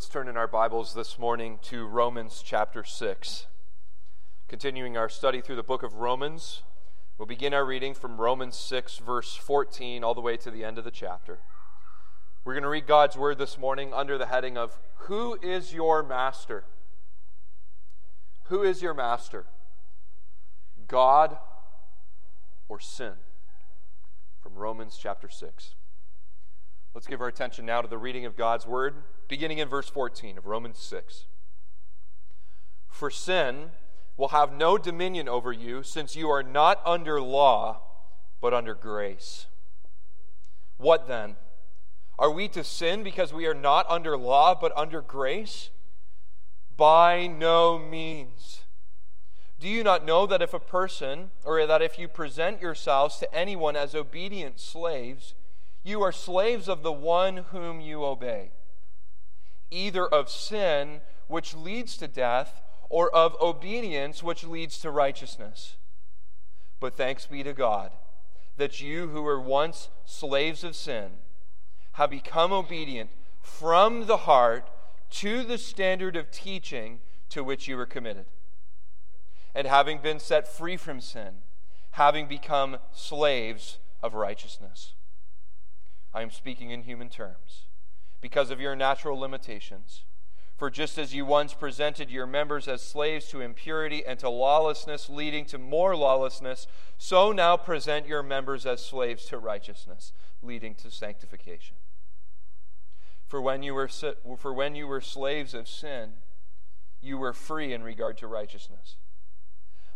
Let's 0.00 0.08
turn 0.08 0.28
in 0.28 0.36
our 0.38 0.48
Bibles 0.48 0.94
this 0.94 1.18
morning 1.18 1.58
to 1.64 1.86
Romans 1.86 2.42
chapter 2.42 2.82
6. 2.82 3.46
Continuing 4.48 4.96
our 4.96 5.10
study 5.10 5.42
through 5.42 5.56
the 5.56 5.62
book 5.62 5.82
of 5.82 5.96
Romans, 5.96 6.62
we'll 7.18 7.26
begin 7.26 7.52
our 7.52 7.66
reading 7.66 7.92
from 7.92 8.18
Romans 8.18 8.56
6, 8.56 8.96
verse 8.96 9.34
14, 9.34 10.02
all 10.02 10.14
the 10.14 10.22
way 10.22 10.38
to 10.38 10.50
the 10.50 10.64
end 10.64 10.78
of 10.78 10.84
the 10.84 10.90
chapter. 10.90 11.40
We're 12.46 12.54
going 12.54 12.62
to 12.62 12.70
read 12.70 12.86
God's 12.86 13.14
word 13.14 13.36
this 13.36 13.58
morning 13.58 13.92
under 13.92 14.16
the 14.16 14.24
heading 14.24 14.56
of 14.56 14.78
Who 15.00 15.38
is 15.42 15.74
your 15.74 16.02
master? 16.02 16.64
Who 18.44 18.62
is 18.62 18.80
your 18.80 18.94
master? 18.94 19.44
God 20.88 21.36
or 22.70 22.80
sin? 22.80 23.16
From 24.42 24.54
Romans 24.54 24.98
chapter 24.98 25.28
6. 25.28 25.74
Let's 26.92 27.06
give 27.06 27.20
our 27.20 27.28
attention 27.28 27.66
now 27.66 27.82
to 27.82 27.88
the 27.88 27.98
reading 27.98 28.24
of 28.24 28.36
God's 28.36 28.66
word, 28.66 28.94
beginning 29.28 29.58
in 29.58 29.68
verse 29.68 29.88
14 29.88 30.36
of 30.36 30.46
Romans 30.46 30.78
6. 30.78 31.26
For 32.88 33.10
sin 33.10 33.70
will 34.16 34.28
have 34.28 34.52
no 34.52 34.76
dominion 34.76 35.28
over 35.28 35.52
you, 35.52 35.84
since 35.84 36.16
you 36.16 36.28
are 36.28 36.42
not 36.42 36.80
under 36.84 37.20
law, 37.20 37.80
but 38.40 38.52
under 38.52 38.74
grace. 38.74 39.46
What 40.78 41.06
then? 41.06 41.36
Are 42.18 42.30
we 42.30 42.48
to 42.48 42.64
sin 42.64 43.04
because 43.04 43.32
we 43.32 43.46
are 43.46 43.54
not 43.54 43.86
under 43.88 44.16
law, 44.16 44.58
but 44.60 44.76
under 44.76 45.00
grace? 45.00 45.70
By 46.76 47.28
no 47.28 47.78
means. 47.78 48.62
Do 49.60 49.68
you 49.68 49.84
not 49.84 50.04
know 50.04 50.26
that 50.26 50.42
if 50.42 50.52
a 50.52 50.58
person, 50.58 51.30
or 51.44 51.64
that 51.66 51.82
if 51.82 52.00
you 52.00 52.08
present 52.08 52.60
yourselves 52.60 53.18
to 53.18 53.32
anyone 53.32 53.76
as 53.76 53.94
obedient 53.94 54.58
slaves, 54.58 55.34
you 55.82 56.02
are 56.02 56.12
slaves 56.12 56.68
of 56.68 56.82
the 56.82 56.92
one 56.92 57.38
whom 57.50 57.80
you 57.80 58.04
obey, 58.04 58.50
either 59.70 60.06
of 60.06 60.28
sin, 60.28 61.00
which 61.26 61.54
leads 61.54 61.96
to 61.96 62.08
death, 62.08 62.62
or 62.88 63.14
of 63.14 63.36
obedience, 63.40 64.22
which 64.22 64.44
leads 64.44 64.78
to 64.80 64.90
righteousness. 64.90 65.76
But 66.80 66.94
thanks 66.94 67.26
be 67.26 67.42
to 67.42 67.52
God 67.52 67.92
that 68.56 68.80
you 68.80 69.08
who 69.08 69.22
were 69.22 69.40
once 69.40 69.88
slaves 70.04 70.62
of 70.64 70.76
sin 70.76 71.10
have 71.92 72.10
become 72.10 72.52
obedient 72.52 73.08
from 73.40 74.06
the 74.06 74.18
heart 74.18 74.70
to 75.08 75.42
the 75.42 75.56
standard 75.56 76.14
of 76.14 76.30
teaching 76.30 77.00
to 77.30 77.42
which 77.42 77.66
you 77.66 77.76
were 77.76 77.86
committed. 77.86 78.26
And 79.54 79.66
having 79.66 79.98
been 79.98 80.20
set 80.20 80.46
free 80.46 80.76
from 80.76 81.00
sin, 81.00 81.36
having 81.92 82.28
become 82.28 82.78
slaves 82.92 83.78
of 84.02 84.14
righteousness. 84.14 84.94
I 86.12 86.22
am 86.22 86.30
speaking 86.30 86.70
in 86.70 86.82
human 86.82 87.08
terms, 87.08 87.66
because 88.20 88.50
of 88.50 88.60
your 88.60 88.74
natural 88.74 89.18
limitations. 89.18 90.04
For 90.56 90.68
just 90.68 90.98
as 90.98 91.14
you 91.14 91.24
once 91.24 91.54
presented 91.54 92.10
your 92.10 92.26
members 92.26 92.68
as 92.68 92.82
slaves 92.82 93.28
to 93.28 93.40
impurity 93.40 94.04
and 94.04 94.18
to 94.18 94.28
lawlessness, 94.28 95.08
leading 95.08 95.46
to 95.46 95.56
more 95.56 95.96
lawlessness, 95.96 96.66
so 96.98 97.32
now 97.32 97.56
present 97.56 98.06
your 98.06 98.22
members 98.22 98.66
as 98.66 98.84
slaves 98.84 99.24
to 99.26 99.38
righteousness, 99.38 100.12
leading 100.42 100.74
to 100.74 100.90
sanctification. 100.90 101.76
For 103.26 103.40
when 103.40 103.62
you 103.62 103.72
were, 103.72 103.88
for 103.88 104.52
when 104.52 104.74
you 104.74 104.86
were 104.86 105.00
slaves 105.00 105.54
of 105.54 105.66
sin, 105.66 106.14
you 107.00 107.16
were 107.16 107.32
free 107.32 107.72
in 107.72 107.82
regard 107.82 108.18
to 108.18 108.26
righteousness. 108.26 108.96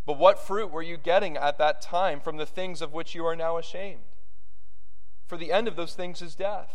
But 0.06 0.18
what 0.18 0.38
fruit 0.38 0.70
were 0.70 0.82
you 0.82 0.96
getting 0.96 1.36
at 1.36 1.58
that 1.58 1.82
time 1.82 2.20
from 2.20 2.38
the 2.38 2.46
things 2.46 2.80
of 2.80 2.92
which 2.94 3.14
you 3.14 3.26
are 3.26 3.36
now 3.36 3.58
ashamed? 3.58 4.13
For 5.26 5.36
the 5.36 5.52
end 5.52 5.68
of 5.68 5.76
those 5.76 5.94
things 5.94 6.20
is 6.22 6.34
death. 6.34 6.72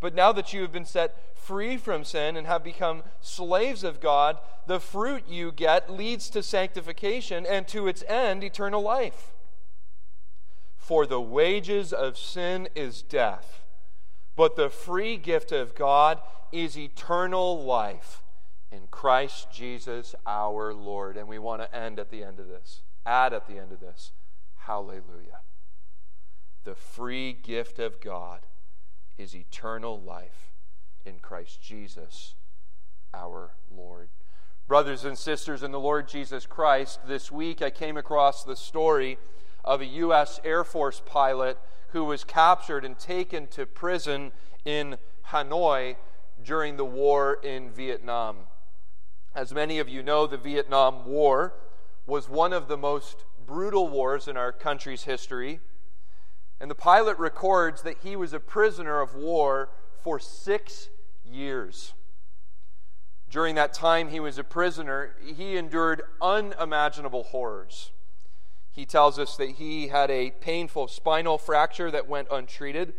But 0.00 0.14
now 0.14 0.32
that 0.32 0.52
you 0.52 0.62
have 0.62 0.72
been 0.72 0.86
set 0.86 1.36
free 1.36 1.76
from 1.76 2.04
sin 2.04 2.36
and 2.36 2.46
have 2.46 2.64
become 2.64 3.02
slaves 3.20 3.84
of 3.84 4.00
God, 4.00 4.38
the 4.66 4.80
fruit 4.80 5.24
you 5.28 5.52
get 5.52 5.90
leads 5.90 6.30
to 6.30 6.42
sanctification 6.42 7.44
and 7.44 7.68
to 7.68 7.86
its 7.86 8.02
end, 8.08 8.42
eternal 8.42 8.80
life. 8.80 9.32
For 10.76 11.06
the 11.06 11.20
wages 11.20 11.92
of 11.92 12.16
sin 12.16 12.68
is 12.74 13.02
death, 13.02 13.62
but 14.34 14.56
the 14.56 14.70
free 14.70 15.16
gift 15.18 15.52
of 15.52 15.74
God 15.74 16.18
is 16.50 16.76
eternal 16.78 17.62
life 17.62 18.22
in 18.72 18.86
Christ 18.90 19.52
Jesus 19.52 20.14
our 20.26 20.72
Lord. 20.72 21.16
And 21.16 21.28
we 21.28 21.38
want 21.38 21.62
to 21.62 21.74
end 21.76 21.98
at 21.98 22.10
the 22.10 22.24
end 22.24 22.40
of 22.40 22.48
this, 22.48 22.80
add 23.04 23.34
at 23.34 23.46
the 23.46 23.58
end 23.58 23.72
of 23.72 23.80
this. 23.80 24.12
Hallelujah. 24.56 25.40
The 26.64 26.74
free 26.74 27.32
gift 27.32 27.78
of 27.78 28.00
God 28.00 28.40
is 29.16 29.34
eternal 29.34 30.00
life 30.00 30.52
in 31.04 31.18
Christ 31.18 31.62
Jesus 31.62 32.34
our 33.14 33.52
Lord. 33.74 34.08
Brothers 34.68 35.04
and 35.04 35.16
sisters 35.16 35.62
in 35.62 35.72
the 35.72 35.80
Lord 35.80 36.06
Jesus 36.06 36.46
Christ, 36.46 37.00
this 37.06 37.32
week 37.32 37.62
I 37.62 37.70
came 37.70 37.96
across 37.96 38.44
the 38.44 38.56
story 38.56 39.18
of 39.64 39.80
a 39.80 39.86
U.S. 39.86 40.38
Air 40.44 40.62
Force 40.62 41.02
pilot 41.04 41.58
who 41.88 42.04
was 42.04 42.24
captured 42.24 42.84
and 42.84 42.98
taken 42.98 43.46
to 43.48 43.66
prison 43.66 44.30
in 44.64 44.98
Hanoi 45.28 45.96
during 46.44 46.76
the 46.76 46.84
war 46.84 47.38
in 47.42 47.70
Vietnam. 47.70 48.36
As 49.34 49.52
many 49.52 49.78
of 49.78 49.88
you 49.88 50.02
know, 50.02 50.26
the 50.26 50.36
Vietnam 50.36 51.06
War 51.06 51.54
was 52.06 52.28
one 52.28 52.52
of 52.52 52.68
the 52.68 52.76
most 52.76 53.24
brutal 53.46 53.88
wars 53.88 54.28
in 54.28 54.36
our 54.36 54.52
country's 54.52 55.04
history. 55.04 55.60
And 56.60 56.70
the 56.70 56.74
pilot 56.74 57.18
records 57.18 57.82
that 57.82 57.98
he 58.02 58.16
was 58.16 58.32
a 58.32 58.40
prisoner 58.40 59.00
of 59.00 59.14
war 59.14 59.70
for 60.02 60.18
six 60.18 60.88
years. 61.24 61.94
During 63.30 63.54
that 63.54 63.72
time 63.72 64.08
he 64.08 64.20
was 64.20 64.38
a 64.38 64.44
prisoner, 64.44 65.14
he 65.36 65.56
endured 65.56 66.02
unimaginable 66.20 67.24
horrors. 67.24 67.92
He 68.72 68.84
tells 68.84 69.18
us 69.18 69.36
that 69.36 69.52
he 69.52 69.88
had 69.88 70.10
a 70.10 70.32
painful 70.32 70.88
spinal 70.88 71.38
fracture 71.38 71.90
that 71.90 72.08
went 72.08 72.28
untreated. 72.30 72.94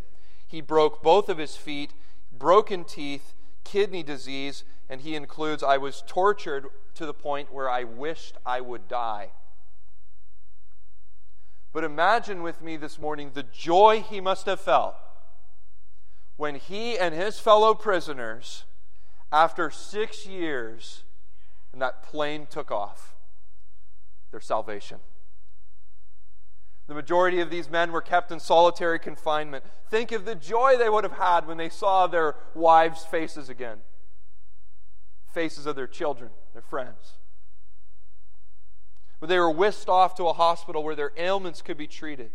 He 0.47 0.61
broke 0.61 1.03
both 1.03 1.29
of 1.29 1.37
his 1.37 1.55
feet, 1.55 1.93
broken 2.31 2.83
teeth, 2.83 3.33
kidney 3.63 4.03
disease, 4.03 4.63
and 4.89 5.01
he 5.01 5.15
includes 5.15 5.63
I 5.63 5.77
was 5.77 6.03
tortured 6.07 6.67
to 6.95 7.05
the 7.05 7.13
point 7.13 7.53
where 7.53 7.69
I 7.69 7.83
wished 7.83 8.37
I 8.45 8.61
would 8.61 8.87
die. 8.87 9.31
But 11.73 11.83
imagine 11.83 12.43
with 12.43 12.61
me 12.61 12.75
this 12.75 12.99
morning 12.99 13.31
the 13.33 13.43
joy 13.43 14.01
he 14.01 14.19
must 14.19 14.45
have 14.45 14.59
felt 14.59 14.95
when 16.35 16.55
he 16.55 16.97
and 16.97 17.13
his 17.13 17.39
fellow 17.39 17.73
prisoners, 17.73 18.63
after 19.31 19.69
six 19.69 20.25
years, 20.25 21.03
and 21.71 21.81
that 21.81 22.03
plane 22.03 22.47
took 22.49 22.71
off, 22.71 23.15
their 24.31 24.39
salvation. 24.39 24.99
The 26.87 26.95
majority 26.95 27.39
of 27.39 27.49
these 27.49 27.69
men 27.69 27.91
were 27.91 28.01
kept 28.01 28.31
in 28.31 28.39
solitary 28.39 28.99
confinement. 28.99 29.63
Think 29.89 30.11
of 30.11 30.25
the 30.25 30.35
joy 30.35 30.77
they 30.77 30.89
would 30.89 31.03
have 31.03 31.13
had 31.13 31.47
when 31.47 31.57
they 31.57 31.69
saw 31.69 32.07
their 32.07 32.35
wives' 32.53 33.05
faces 33.05 33.47
again, 33.47 33.77
faces 35.31 35.65
of 35.65 35.75
their 35.75 35.87
children, 35.87 36.31
their 36.53 36.63
friends 36.63 37.19
where 39.21 39.27
they 39.27 39.37
were 39.37 39.51
whisked 39.51 39.87
off 39.87 40.15
to 40.15 40.25
a 40.25 40.33
hospital 40.33 40.83
where 40.83 40.95
their 40.95 41.11
ailments 41.15 41.61
could 41.61 41.77
be 41.77 41.85
treated. 41.85 42.31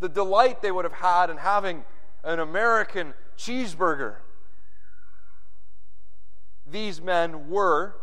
The 0.00 0.08
delight 0.08 0.62
they 0.62 0.72
would 0.72 0.84
have 0.84 0.94
had 0.94 1.30
in 1.30 1.36
having 1.36 1.84
an 2.24 2.40
American 2.40 3.14
cheeseburger. 3.38 4.16
These 6.66 7.00
men 7.00 7.48
were 7.48 7.94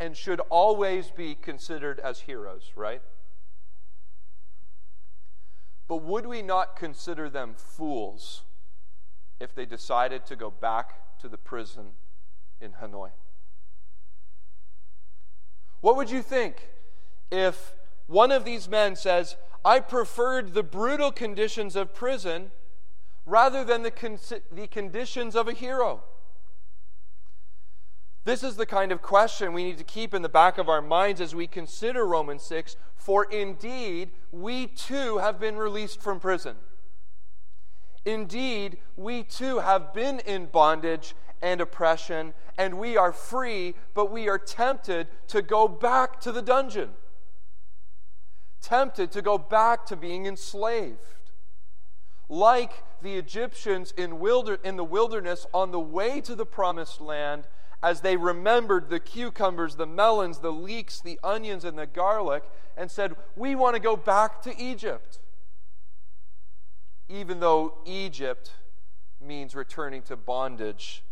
and 0.00 0.16
should 0.16 0.40
always 0.50 1.12
be 1.12 1.36
considered 1.36 2.00
as 2.00 2.22
heroes, 2.22 2.72
right? 2.74 3.02
But 5.86 6.02
would 6.02 6.26
we 6.26 6.42
not 6.42 6.74
consider 6.74 7.30
them 7.30 7.54
fools 7.56 8.42
if 9.38 9.54
they 9.54 9.66
decided 9.66 10.26
to 10.26 10.34
go 10.34 10.50
back 10.50 11.18
to 11.20 11.28
the 11.28 11.38
prison 11.38 11.90
in 12.60 12.72
Hanoi? 12.82 13.10
What 15.80 15.94
would 15.94 16.10
you 16.10 16.22
think 16.22 16.70
if 17.30 17.74
one 18.06 18.32
of 18.32 18.44
these 18.44 18.68
men 18.68 18.96
says, 18.96 19.36
I 19.64 19.80
preferred 19.80 20.54
the 20.54 20.62
brutal 20.62 21.12
conditions 21.12 21.76
of 21.76 21.94
prison 21.94 22.50
rather 23.26 23.64
than 23.64 23.82
the, 23.82 23.90
con- 23.90 24.18
the 24.50 24.66
conditions 24.66 25.36
of 25.36 25.48
a 25.48 25.52
hero? 25.52 26.02
This 28.24 28.42
is 28.42 28.56
the 28.56 28.66
kind 28.66 28.92
of 28.92 29.02
question 29.02 29.52
we 29.52 29.64
need 29.64 29.78
to 29.78 29.84
keep 29.84 30.12
in 30.12 30.22
the 30.22 30.28
back 30.28 30.58
of 30.58 30.68
our 30.68 30.82
minds 30.82 31.20
as 31.20 31.34
we 31.34 31.46
consider 31.46 32.06
Romans 32.06 32.42
6. 32.42 32.76
For 32.96 33.24
indeed, 33.24 34.10
we 34.32 34.66
too 34.66 35.18
have 35.18 35.38
been 35.38 35.56
released 35.56 36.00
from 36.00 36.20
prison. 36.20 36.56
Indeed, 38.04 38.78
we 38.96 39.22
too 39.22 39.58
have 39.58 39.92
been 39.92 40.20
in 40.20 40.46
bondage 40.46 41.14
and 41.40 41.60
oppression, 41.60 42.34
and 42.56 42.78
we 42.78 42.96
are 42.96 43.12
free, 43.12 43.74
but 43.94 44.10
we 44.10 44.28
are 44.28 44.38
tempted 44.38 45.08
to 45.28 45.42
go 45.42 45.68
back 45.68 46.20
to 46.20 46.32
the 46.32 46.42
dungeon 46.42 46.90
tempted 48.60 49.12
to 49.12 49.22
go 49.22 49.38
back 49.38 49.86
to 49.86 49.96
being 49.96 50.26
enslaved. 50.26 51.00
like 52.30 52.84
the 53.00 53.14
Egyptians 53.14 53.94
in, 53.96 54.18
wilder, 54.18 54.58
in 54.62 54.76
the 54.76 54.84
wilderness 54.84 55.46
on 55.54 55.70
the 55.70 55.80
way 55.80 56.20
to 56.20 56.34
the 56.34 56.44
promised 56.44 57.00
land 57.00 57.46
as 57.82 58.00
they 58.00 58.16
remembered 58.16 58.90
the 58.90 59.00
cucumbers, 59.00 59.76
the 59.76 59.86
melons, 59.86 60.40
the 60.40 60.52
leeks, 60.52 61.00
the 61.00 61.18
onions, 61.22 61.64
and 61.64 61.78
the 61.78 61.86
garlic, 61.86 62.42
and 62.76 62.90
said, 62.90 63.14
We 63.36 63.54
want 63.54 63.76
to 63.76 63.80
go 63.80 63.96
back 63.96 64.42
to 64.42 64.56
Egypt. 64.60 65.20
Even 67.08 67.40
though 67.40 67.78
Egypt 67.86 68.52
means 69.20 69.54
returning 69.54 70.02
to 70.02 70.16
bondage 70.16 71.02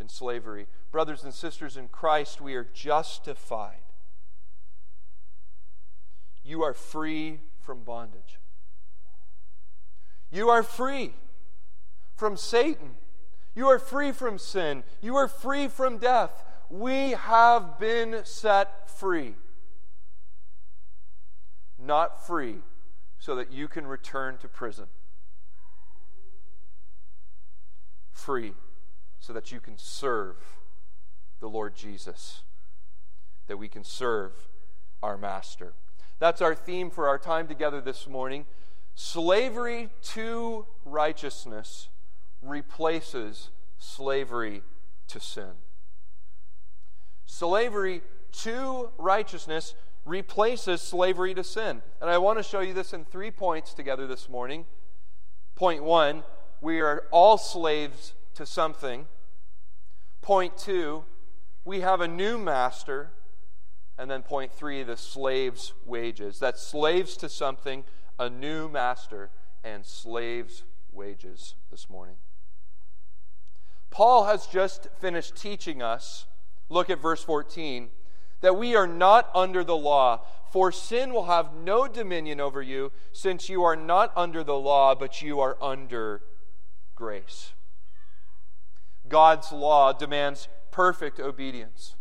and 0.00 0.10
slavery. 0.10 0.66
Brothers 0.90 1.24
and 1.24 1.32
sisters 1.32 1.76
in 1.76 1.88
Christ, 1.88 2.40
we 2.40 2.54
are 2.54 2.66
justified. 2.74 3.91
You 6.44 6.62
are 6.62 6.74
free 6.74 7.40
from 7.60 7.84
bondage. 7.84 8.38
You 10.30 10.48
are 10.48 10.62
free 10.62 11.12
from 12.14 12.36
Satan. 12.36 12.96
You 13.54 13.68
are 13.68 13.78
free 13.78 14.12
from 14.12 14.38
sin. 14.38 14.82
You 15.00 15.16
are 15.16 15.28
free 15.28 15.68
from 15.68 15.98
death. 15.98 16.44
We 16.70 17.10
have 17.10 17.78
been 17.78 18.20
set 18.24 18.90
free. 18.90 19.34
Not 21.78 22.26
free 22.26 22.58
so 23.18 23.34
that 23.36 23.52
you 23.52 23.68
can 23.68 23.86
return 23.86 24.38
to 24.38 24.48
prison. 24.48 24.86
Free 28.10 28.54
so 29.20 29.32
that 29.32 29.52
you 29.52 29.60
can 29.60 29.76
serve 29.76 30.36
the 31.40 31.48
Lord 31.48 31.76
Jesus, 31.76 32.42
that 33.46 33.56
we 33.56 33.68
can 33.68 33.84
serve 33.84 34.32
our 35.02 35.18
Master. 35.18 35.74
That's 36.18 36.40
our 36.40 36.54
theme 36.54 36.90
for 36.90 37.08
our 37.08 37.18
time 37.18 37.48
together 37.48 37.80
this 37.80 38.06
morning. 38.06 38.46
Slavery 38.94 39.90
to 40.02 40.66
righteousness 40.84 41.88
replaces 42.42 43.50
slavery 43.78 44.62
to 45.08 45.20
sin. 45.20 45.52
Slavery 47.26 48.02
to 48.42 48.90
righteousness 48.98 49.74
replaces 50.04 50.80
slavery 50.80 51.34
to 51.34 51.44
sin. 51.44 51.82
And 52.00 52.10
I 52.10 52.18
want 52.18 52.38
to 52.38 52.42
show 52.42 52.60
you 52.60 52.74
this 52.74 52.92
in 52.92 53.04
three 53.04 53.30
points 53.30 53.72
together 53.74 54.06
this 54.06 54.28
morning. 54.28 54.66
Point 55.54 55.84
one, 55.84 56.24
we 56.60 56.80
are 56.80 57.04
all 57.10 57.38
slaves 57.38 58.14
to 58.34 58.46
something. 58.46 59.06
Point 60.20 60.56
two, 60.56 61.04
we 61.64 61.80
have 61.80 62.00
a 62.00 62.08
new 62.08 62.38
master. 62.38 63.10
And 64.02 64.10
then 64.10 64.22
point 64.22 64.52
three, 64.52 64.82
the 64.82 64.96
slave's 64.96 65.74
wages. 65.86 66.40
That's 66.40 66.60
slaves 66.60 67.16
to 67.18 67.28
something, 67.28 67.84
a 68.18 68.28
new 68.28 68.68
master, 68.68 69.30
and 69.62 69.86
slaves' 69.86 70.64
wages 70.90 71.54
this 71.70 71.88
morning. 71.88 72.16
Paul 73.90 74.24
has 74.24 74.48
just 74.48 74.88
finished 74.98 75.36
teaching 75.36 75.82
us, 75.82 76.26
look 76.68 76.90
at 76.90 77.00
verse 77.00 77.22
14, 77.22 77.90
that 78.40 78.56
we 78.56 78.74
are 78.74 78.88
not 78.88 79.30
under 79.36 79.62
the 79.62 79.76
law, 79.76 80.22
for 80.50 80.72
sin 80.72 81.12
will 81.14 81.26
have 81.26 81.54
no 81.54 81.86
dominion 81.86 82.40
over 82.40 82.60
you, 82.60 82.90
since 83.12 83.48
you 83.48 83.62
are 83.62 83.76
not 83.76 84.12
under 84.16 84.42
the 84.42 84.58
law, 84.58 84.96
but 84.96 85.22
you 85.22 85.38
are 85.38 85.56
under 85.62 86.22
grace. 86.96 87.52
God's 89.08 89.52
law 89.52 89.92
demands 89.92 90.48
perfect 90.72 91.20
obedience. 91.20 91.94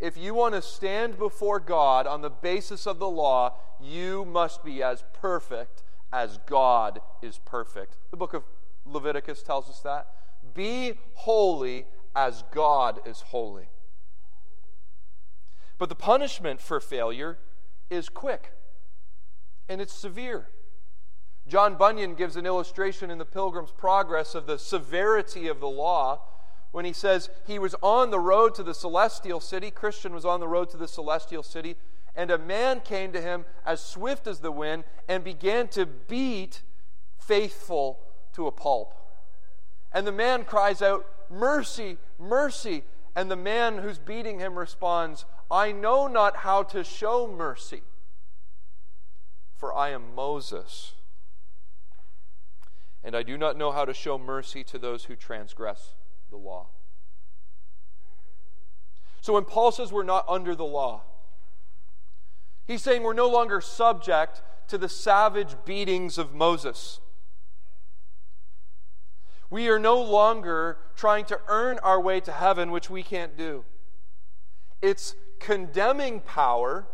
If 0.00 0.16
you 0.16 0.34
want 0.34 0.54
to 0.54 0.62
stand 0.62 1.18
before 1.18 1.60
God 1.60 2.06
on 2.06 2.20
the 2.20 2.30
basis 2.30 2.86
of 2.86 2.98
the 2.98 3.08
law, 3.08 3.54
you 3.80 4.24
must 4.24 4.64
be 4.64 4.82
as 4.82 5.04
perfect 5.12 5.82
as 6.12 6.38
God 6.46 7.00
is 7.22 7.38
perfect. 7.44 7.96
The 8.10 8.16
book 8.16 8.34
of 8.34 8.44
Leviticus 8.84 9.42
tells 9.42 9.68
us 9.68 9.80
that. 9.80 10.08
Be 10.54 10.94
holy 11.14 11.86
as 12.14 12.44
God 12.50 13.00
is 13.06 13.20
holy. 13.20 13.68
But 15.78 15.88
the 15.88 15.94
punishment 15.94 16.60
for 16.60 16.80
failure 16.80 17.38
is 17.90 18.08
quick 18.08 18.52
and 19.68 19.80
it's 19.80 19.92
severe. 19.92 20.48
John 21.46 21.76
Bunyan 21.76 22.14
gives 22.14 22.36
an 22.36 22.46
illustration 22.46 23.10
in 23.10 23.18
the 23.18 23.24
Pilgrim's 23.24 23.72
Progress 23.72 24.34
of 24.34 24.46
the 24.46 24.58
severity 24.58 25.46
of 25.48 25.60
the 25.60 25.68
law 25.68 26.22
when 26.74 26.84
he 26.84 26.92
says 26.92 27.30
he 27.46 27.56
was 27.56 27.76
on 27.82 28.10
the 28.10 28.18
road 28.18 28.52
to 28.52 28.64
the 28.64 28.74
celestial 28.74 29.38
city. 29.38 29.70
Christian 29.70 30.12
was 30.12 30.24
on 30.24 30.40
the 30.40 30.48
road 30.48 30.68
to 30.70 30.76
the 30.76 30.88
celestial 30.88 31.44
city, 31.44 31.76
and 32.16 32.32
a 32.32 32.36
man 32.36 32.80
came 32.80 33.12
to 33.12 33.20
him 33.20 33.44
as 33.64 33.80
swift 33.80 34.26
as 34.26 34.40
the 34.40 34.50
wind 34.50 34.82
and 35.08 35.22
began 35.22 35.68
to 35.68 35.86
beat 35.86 36.62
Faithful 37.16 38.00
to 38.32 38.48
a 38.48 38.50
pulp. 38.50 38.92
And 39.92 40.04
the 40.04 40.10
man 40.10 40.44
cries 40.44 40.82
out, 40.82 41.06
Mercy, 41.30 41.96
mercy. 42.18 42.82
And 43.14 43.30
the 43.30 43.36
man 43.36 43.78
who's 43.78 44.00
beating 44.00 44.40
him 44.40 44.58
responds, 44.58 45.26
I 45.48 45.70
know 45.70 46.08
not 46.08 46.38
how 46.38 46.64
to 46.64 46.82
show 46.82 47.28
mercy, 47.28 47.82
for 49.54 49.72
I 49.72 49.90
am 49.90 50.12
Moses. 50.16 50.94
And 53.04 53.14
I 53.14 53.22
do 53.22 53.38
not 53.38 53.56
know 53.56 53.70
how 53.70 53.84
to 53.84 53.94
show 53.94 54.18
mercy 54.18 54.64
to 54.64 54.78
those 54.78 55.04
who 55.04 55.14
transgress 55.14 55.94
the 56.34 56.38
law. 56.38 56.66
So 59.20 59.34
when 59.34 59.44
Paul 59.44 59.70
says 59.70 59.92
we're 59.92 60.02
not 60.02 60.26
under 60.28 60.54
the 60.54 60.64
law, 60.64 61.02
he's 62.66 62.82
saying 62.82 63.04
we're 63.04 63.14
no 63.14 63.28
longer 63.28 63.60
subject 63.60 64.42
to 64.68 64.76
the 64.76 64.88
savage 64.88 65.54
beatings 65.64 66.18
of 66.18 66.34
Moses. 66.34 67.00
We 69.48 69.68
are 69.68 69.78
no 69.78 70.02
longer 70.02 70.78
trying 70.96 71.26
to 71.26 71.40
earn 71.46 71.78
our 71.78 72.00
way 72.00 72.18
to 72.20 72.32
heaven, 72.32 72.72
which 72.72 72.90
we 72.90 73.04
can't 73.04 73.36
do. 73.36 73.64
It's 74.82 75.14
condemning 75.38 76.20
power, 76.20 76.88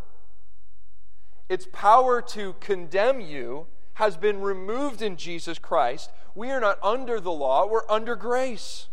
its 1.49 1.67
power 1.73 2.21
to 2.23 2.55
condemn 2.61 3.21
you 3.21 3.67
has 3.95 4.17
been 4.17 4.41
removed 4.41 5.01
in 5.01 5.17
Jesus 5.17 5.59
Christ. 5.59 6.11
We 6.35 6.51
are 6.51 6.61
not 6.61 6.79
under 6.83 7.19
the 7.21 7.33
law, 7.33 7.67
we're 7.67 7.89
under 7.89 8.15
grace. 8.15 8.89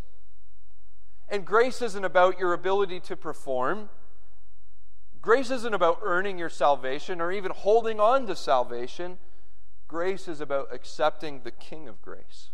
And 1.30 1.46
grace 1.46 1.82
isn't 1.82 2.06
about 2.06 2.40
your 2.40 2.54
ability 2.54 3.00
to 3.02 3.16
perform. 3.18 3.90
Grace 5.22 5.52
isn't 5.52 5.74
about 5.74 6.00
earning 6.02 6.38
your 6.38 6.50
salvation 6.50 7.20
or 7.20 7.32
even 7.32 7.52
holding 7.52 8.00
on 8.00 8.28
to 8.28 8.36
salvation. 8.36 9.18
Grace 9.88 10.28
is 10.28 10.40
about 10.40 10.70
accepting 10.72 11.42
the 11.44 11.52
King 11.52 11.88
of 11.88 12.02
grace 12.02 12.50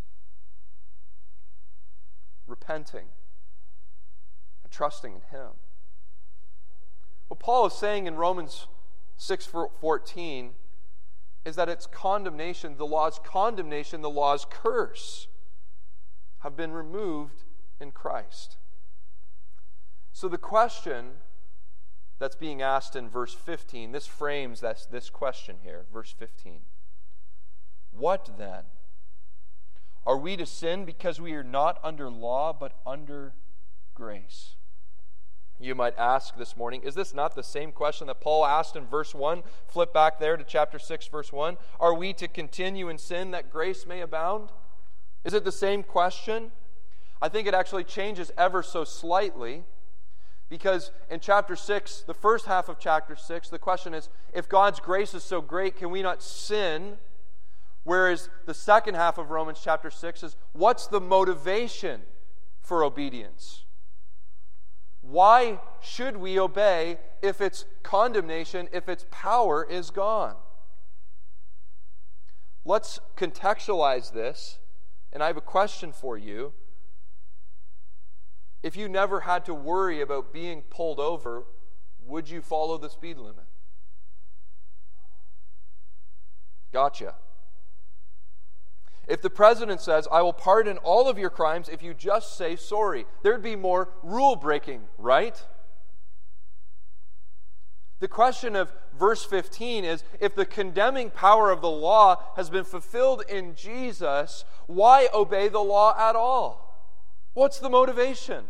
repenting 2.46 3.06
and 4.62 4.72
trusting 4.72 5.14
in 5.14 5.20
Him. 5.36 5.50
What 7.28 7.40
Paul 7.40 7.66
is 7.66 7.72
saying 7.74 8.06
in 8.06 8.16
Romans 8.16 8.66
6 9.16 9.46
14 9.80 10.52
is 11.44 11.56
that 11.56 11.68
it's 11.68 11.86
condemnation, 11.86 12.76
the 12.76 12.86
law's 12.86 13.20
condemnation, 13.22 14.00
the 14.00 14.10
law's 14.10 14.46
curse 14.48 15.28
have 16.40 16.56
been 16.56 16.72
removed 16.72 17.44
in 17.80 17.92
Christ. 17.92 18.56
So 20.14 20.28
the 20.28 20.38
question 20.38 21.06
that's 22.20 22.36
being 22.36 22.62
asked 22.62 22.94
in 22.94 23.08
verse 23.08 23.34
15, 23.34 23.90
this 23.90 24.06
frames 24.06 24.60
this, 24.60 24.86
this 24.88 25.10
question 25.10 25.56
here, 25.64 25.86
verse 25.92 26.14
15. 26.16 26.60
What 27.90 28.30
then? 28.38 28.62
Are 30.06 30.16
we 30.16 30.36
to 30.36 30.46
sin 30.46 30.84
because 30.84 31.20
we 31.20 31.32
are 31.32 31.42
not 31.42 31.80
under 31.82 32.08
law, 32.08 32.52
but 32.52 32.78
under 32.86 33.34
grace? 33.92 34.54
You 35.58 35.74
might 35.74 35.98
ask 35.98 36.36
this 36.36 36.56
morning, 36.56 36.82
is 36.84 36.94
this 36.94 37.12
not 37.12 37.34
the 37.34 37.42
same 37.42 37.72
question 37.72 38.06
that 38.06 38.20
Paul 38.20 38.46
asked 38.46 38.76
in 38.76 38.86
verse 38.86 39.16
1? 39.16 39.42
Flip 39.66 39.92
back 39.92 40.20
there 40.20 40.36
to 40.36 40.44
chapter 40.44 40.78
6, 40.78 41.08
verse 41.08 41.32
1. 41.32 41.56
Are 41.80 41.94
we 41.94 42.12
to 42.14 42.28
continue 42.28 42.88
in 42.88 42.98
sin 42.98 43.32
that 43.32 43.50
grace 43.50 43.84
may 43.84 44.00
abound? 44.00 44.50
Is 45.24 45.34
it 45.34 45.44
the 45.44 45.50
same 45.50 45.82
question? 45.82 46.52
I 47.20 47.28
think 47.28 47.48
it 47.48 47.54
actually 47.54 47.84
changes 47.84 48.30
ever 48.38 48.62
so 48.62 48.84
slightly 48.84 49.64
because 50.48 50.90
in 51.10 51.20
chapter 51.20 51.56
6, 51.56 52.04
the 52.06 52.14
first 52.14 52.46
half 52.46 52.68
of 52.68 52.78
chapter 52.78 53.16
6, 53.16 53.48
the 53.48 53.58
question 53.58 53.94
is 53.94 54.08
if 54.32 54.48
God's 54.48 54.80
grace 54.80 55.14
is 55.14 55.24
so 55.24 55.40
great, 55.40 55.76
can 55.76 55.90
we 55.90 56.02
not 56.02 56.22
sin? 56.22 56.98
Whereas 57.82 58.30
the 58.46 58.54
second 58.54 58.94
half 58.94 59.18
of 59.18 59.30
Romans 59.30 59.60
chapter 59.62 59.90
6 59.90 60.22
is 60.22 60.36
what's 60.52 60.86
the 60.86 61.00
motivation 61.00 62.02
for 62.60 62.82
obedience? 62.82 63.64
Why 65.02 65.60
should 65.82 66.16
we 66.16 66.38
obey 66.38 66.98
if 67.20 67.40
its 67.40 67.66
condemnation, 67.82 68.68
if 68.72 68.88
its 68.88 69.04
power 69.10 69.66
is 69.68 69.90
gone? 69.90 70.36
Let's 72.64 72.98
contextualize 73.16 74.12
this, 74.12 74.58
and 75.12 75.22
I 75.22 75.26
have 75.26 75.36
a 75.36 75.42
question 75.42 75.92
for 75.92 76.16
you. 76.16 76.54
If 78.64 78.78
you 78.78 78.88
never 78.88 79.20
had 79.20 79.44
to 79.44 79.52
worry 79.52 80.00
about 80.00 80.32
being 80.32 80.62
pulled 80.62 80.98
over, 80.98 81.44
would 82.06 82.30
you 82.30 82.40
follow 82.40 82.78
the 82.78 82.88
speed 82.88 83.18
limit? 83.18 83.44
Gotcha. 86.72 87.16
If 89.06 89.20
the 89.20 89.28
president 89.28 89.82
says, 89.82 90.08
I 90.10 90.22
will 90.22 90.32
pardon 90.32 90.78
all 90.78 91.10
of 91.10 91.18
your 91.18 91.28
crimes 91.28 91.68
if 91.68 91.82
you 91.82 91.92
just 91.92 92.38
say 92.38 92.56
sorry, 92.56 93.04
there'd 93.22 93.42
be 93.42 93.54
more 93.54 93.90
rule 94.02 94.34
breaking, 94.34 94.80
right? 94.96 95.44
The 98.00 98.08
question 98.08 98.56
of 98.56 98.72
verse 98.98 99.26
15 99.26 99.84
is 99.84 100.04
if 100.20 100.34
the 100.34 100.46
condemning 100.46 101.10
power 101.10 101.50
of 101.50 101.60
the 101.60 101.70
law 101.70 102.32
has 102.36 102.48
been 102.48 102.64
fulfilled 102.64 103.24
in 103.28 103.54
Jesus, 103.54 104.46
why 104.68 105.08
obey 105.12 105.48
the 105.48 105.60
law 105.60 105.94
at 105.98 106.16
all? 106.16 106.64
What's 107.34 107.58
the 107.58 107.68
motivation? 107.68 108.44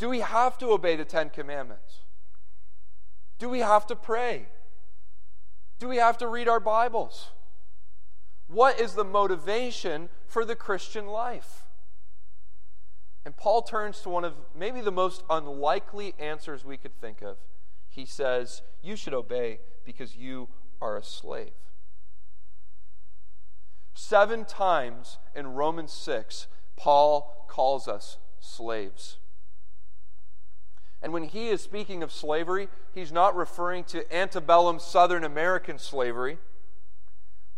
Do 0.00 0.08
we 0.08 0.20
have 0.20 0.56
to 0.58 0.68
obey 0.68 0.96
the 0.96 1.04
Ten 1.04 1.28
Commandments? 1.28 1.98
Do 3.38 3.50
we 3.50 3.58
have 3.58 3.86
to 3.88 3.94
pray? 3.94 4.46
Do 5.78 5.88
we 5.88 5.98
have 5.98 6.16
to 6.18 6.26
read 6.26 6.48
our 6.48 6.58
Bibles? 6.58 7.28
What 8.48 8.80
is 8.80 8.94
the 8.94 9.04
motivation 9.04 10.08
for 10.26 10.46
the 10.46 10.56
Christian 10.56 11.06
life? 11.06 11.66
And 13.26 13.36
Paul 13.36 13.60
turns 13.60 14.00
to 14.00 14.08
one 14.08 14.24
of 14.24 14.36
maybe 14.56 14.80
the 14.80 14.90
most 14.90 15.22
unlikely 15.28 16.14
answers 16.18 16.64
we 16.64 16.78
could 16.78 16.98
think 16.98 17.20
of. 17.20 17.36
He 17.86 18.06
says, 18.06 18.62
You 18.82 18.96
should 18.96 19.12
obey 19.12 19.60
because 19.84 20.16
you 20.16 20.48
are 20.80 20.96
a 20.96 21.04
slave. 21.04 21.52
Seven 23.92 24.46
times 24.46 25.18
in 25.36 25.48
Romans 25.48 25.92
6, 25.92 26.46
Paul 26.74 27.44
calls 27.50 27.86
us 27.86 28.16
slaves. 28.40 29.18
And 31.02 31.12
when 31.12 31.24
he 31.24 31.48
is 31.48 31.60
speaking 31.60 32.02
of 32.02 32.12
slavery, 32.12 32.68
he's 32.92 33.12
not 33.12 33.36
referring 33.36 33.84
to 33.84 34.14
antebellum 34.14 34.78
Southern 34.78 35.24
American 35.24 35.78
slavery, 35.78 36.38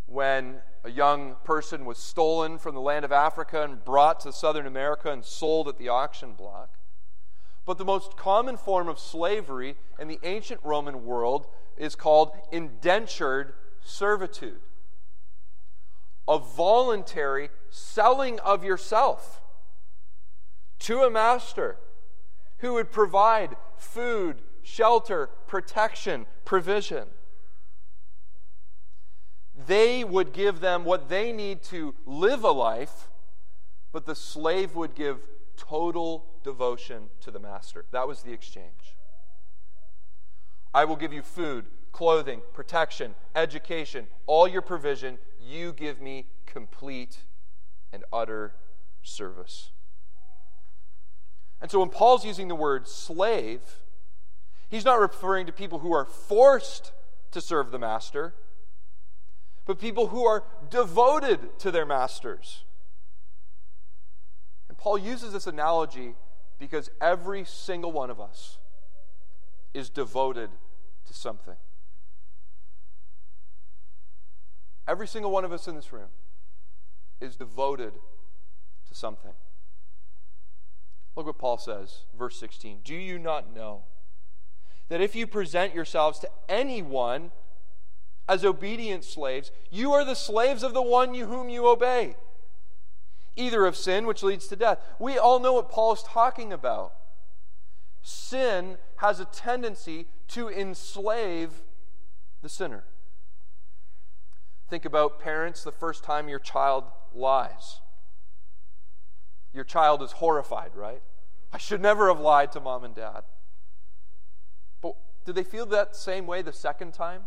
when 0.07 0.61
a 0.85 0.91
young 0.91 1.37
person 1.45 1.85
was 1.85 1.99
stolen 1.99 2.59
from 2.59 2.75
the 2.75 2.81
land 2.81 3.05
of 3.05 3.13
Africa 3.13 3.63
and 3.63 3.85
brought 3.85 4.21
to 4.21 4.33
Southern 4.33 4.67
America 4.67 5.11
and 5.11 5.25
sold 5.25 5.69
at 5.69 5.79
the 5.79 5.89
auction 5.89 6.35
block. 6.35 6.71
But 7.65 7.79
the 7.79 7.85
most 7.85 8.17
common 8.17 8.57
form 8.57 8.89
of 8.89 8.99
slavery 8.99 9.77
in 9.99 10.09
the 10.09 10.19
ancient 10.23 10.61
Roman 10.63 11.05
world 11.05 11.47
is 11.77 11.95
called 11.95 12.33
indentured 12.51 13.55
servitude 13.81 14.61
a 16.29 16.39
voluntary 16.39 17.51
selling 17.71 18.39
of 18.41 18.65
yourself 18.65 19.41
to 20.79 21.03
a 21.03 21.11
master 21.11 21.77
who 22.63 22.75
would 22.75 22.93
provide 22.93 23.57
food, 23.77 24.41
shelter, 24.63 25.29
protection, 25.49 26.27
provision. 26.45 27.09
They 29.67 30.05
would 30.05 30.33
give 30.33 30.61
them 30.61 30.85
what 30.85 31.09
they 31.09 31.33
need 31.33 31.63
to 31.65 31.95
live 32.07 32.45
a 32.45 32.53
life, 32.53 33.11
but 33.93 34.07
the 34.07 34.15
slave 34.15 34.77
would 34.77 34.95
give 34.95 35.19
total 35.57 36.25
devotion 36.45 37.11
to 37.21 37.33
the 37.33 37.41
master. 37.41 37.85
That 37.91 38.07
was 38.07 38.23
the 38.23 38.33
exchange. 38.33 38.97
I 40.73 40.85
will 40.85 40.97
give 40.97 41.13
you 41.13 41.23
food, 41.23 41.67
clothing, 41.91 42.43
protection, 42.55 43.17
education, 43.35 44.07
all 44.27 44.47
your 44.47 44.63
provision. 44.63 45.19
You 45.41 45.73
give 45.73 46.01
me 46.01 46.27
complete 46.47 47.19
and 47.93 48.05
utter 48.13 48.55
service. 49.03 49.71
And 51.63 51.71
so 51.71 51.79
when 51.79 51.91
Paul's 51.91 52.25
using 52.25 52.49
the 52.49 52.57
word 52.57 52.89
slave, 52.89 53.61
he's 54.69 54.85
not 54.85 54.99
referring 54.99 55.47
to 55.47 55.53
people 55.53 55.79
who 55.79 55.95
are 55.95 56.05
forced 56.05 56.93
to 57.31 57.41
serve 57.41 57.71
the 57.71 57.79
master, 57.79 58.35
but 59.65 59.79
people 59.79 60.09
who 60.09 60.27
are 60.27 60.43
devoted 60.69 61.59
to 61.61 61.71
their 61.71 61.87
masters. 61.87 62.65
And 64.69 64.77
Paul 64.77 64.99
uses 64.99 65.33
this 65.33 65.47
analogy 65.47 66.17
because 66.59 66.91
every 67.01 67.45
single 67.45 67.93
one 67.93 68.11
of 68.11 68.21
us 68.21 68.59
is 69.73 69.89
devoted 69.89 70.51
to 71.07 71.15
something. 71.15 71.57
Every 74.89 75.07
single 75.07 75.31
one 75.31 75.45
of 75.45 75.53
us 75.53 75.69
in 75.69 75.77
this 75.77 75.93
room 75.93 76.09
is 77.21 77.37
devoted 77.37 77.93
to 78.89 78.95
something. 78.95 79.33
Look 81.17 81.27
what 81.27 81.39
Paul 81.39 81.59
says, 81.59 82.03
verse 82.17 82.39
16. 82.39 82.81
Do 82.85 82.95
you 82.95 83.19
not 83.19 83.55
know 83.55 83.83
that 84.89 85.01
if 85.01 85.15
you 85.15 85.27
present 85.27 85.75
yourselves 85.75 86.19
to 86.21 86.29
anyone 86.49 87.33
as 88.29 88.45
obedient 88.45 89.05
slaves, 89.05 89.51
you 89.71 89.93
are 89.93 90.05
the 90.05 90.15
slaves 90.15 90.63
of 90.63 90.75
the 90.75 90.83
one 90.83 91.15
you, 91.15 91.27
whom 91.27 91.49
you 91.49 91.67
obey, 91.67 92.17
either 93.37 93.67
of 93.67 93.77
sin, 93.77 94.07
which 94.07 94.23
leads 94.23 94.47
to 94.49 94.57
death? 94.57 94.79
We 94.99 95.19
all 95.19 95.39
know 95.39 95.55
what 95.55 95.71
Paul 95.71 95.93
is 95.93 96.03
talking 96.03 96.53
about. 96.53 96.95
Sin 98.03 98.79
has 98.97 99.21
a 99.21 99.25
tendency 99.27 100.07
to 100.29 100.49
enslave 100.49 101.63
the 102.41 102.49
sinner. 102.49 102.85
Think 104.69 104.85
about 104.85 105.21
parents 105.21 105.63
the 105.63 105.73
first 105.73 106.03
time 106.03 106.29
your 106.29 106.39
child 106.39 106.85
lies. 107.15 107.81
Your 109.53 109.65
child 109.65 110.03
is 110.03 110.13
horrified, 110.13 110.75
right? 110.75 111.03
I 111.53 111.59
should 111.59 111.81
never 111.81 112.09
have 112.09 112.21
lied 112.21 112.53
to 112.53 112.61
mom 112.61 112.85
and 112.85 112.95
dad. 112.95 113.23
But 114.81 114.95
do 115.27 115.33
they 115.33 115.45
feel 115.45 115.67
that 115.67 115.95
same 115.95 116.27
way 116.27 116.43
the 116.43 116.53
second 116.53 116.95
time? 116.95 117.23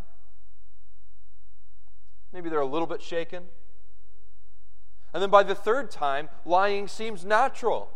Maybe 2.34 2.50
they're 2.50 2.60
a 2.60 2.65
little 2.65 2.88
bit 2.88 3.01
shaken. 3.01 3.44
And 5.13 5.22
then 5.22 5.29
by 5.29 5.44
the 5.44 5.55
third 5.55 5.91
time, 5.91 6.27
lying 6.44 6.88
seems 6.88 7.24
natural. 7.24 7.89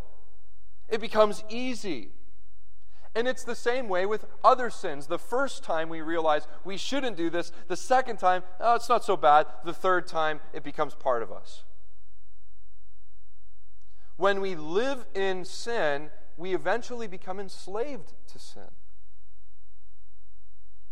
It 0.88 1.00
becomes 1.00 1.44
easy. 1.50 2.12
And 3.14 3.26
it's 3.26 3.44
the 3.44 3.56
same 3.56 3.88
way 3.88 4.06
with 4.06 4.24
other 4.44 4.70
sins. 4.70 5.08
The 5.08 5.18
first 5.18 5.64
time 5.64 5.88
we 5.88 6.00
realize 6.00 6.46
we 6.64 6.76
shouldn't 6.76 7.16
do 7.16 7.28
this, 7.28 7.50
the 7.66 7.76
second 7.76 8.18
time, 8.18 8.44
oh, 8.60 8.76
it's 8.76 8.88
not 8.88 9.04
so 9.04 9.16
bad. 9.16 9.46
The 9.64 9.72
third 9.72 10.06
time, 10.06 10.40
it 10.52 10.62
becomes 10.62 10.94
part 10.94 11.22
of 11.22 11.32
us. 11.32 11.64
When 14.20 14.42
we 14.42 14.54
live 14.54 15.06
in 15.14 15.46
sin, 15.46 16.10
we 16.36 16.54
eventually 16.54 17.06
become 17.06 17.40
enslaved 17.40 18.12
to 18.30 18.38
sin. 18.38 18.68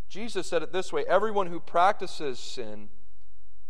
Jesus 0.08 0.47
said 0.47 0.62
it 0.62 0.73
this 0.73 0.94
way 0.94 1.04
everyone 1.06 1.49
who 1.49 1.61
practices 1.61 2.38
sin 2.38 2.88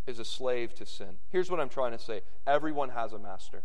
is 0.06 0.20
a 0.20 0.24
slave 0.24 0.74
to 0.74 0.86
sin. 0.86 1.16
Here's 1.30 1.50
what 1.50 1.58
I'm 1.58 1.68
trying 1.68 1.90
to 1.90 1.98
say 1.98 2.20
everyone 2.46 2.90
has 2.90 3.12
a 3.12 3.18
master, 3.18 3.64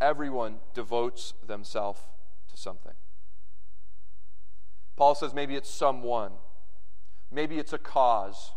everyone 0.00 0.56
devotes 0.74 1.32
themselves 1.46 2.00
to 2.50 2.56
something. 2.56 2.94
Paul 4.96 5.14
says 5.14 5.32
maybe 5.32 5.54
it's 5.54 5.70
someone, 5.70 6.32
maybe 7.30 7.60
it's 7.60 7.72
a 7.72 7.78
cause, 7.78 8.50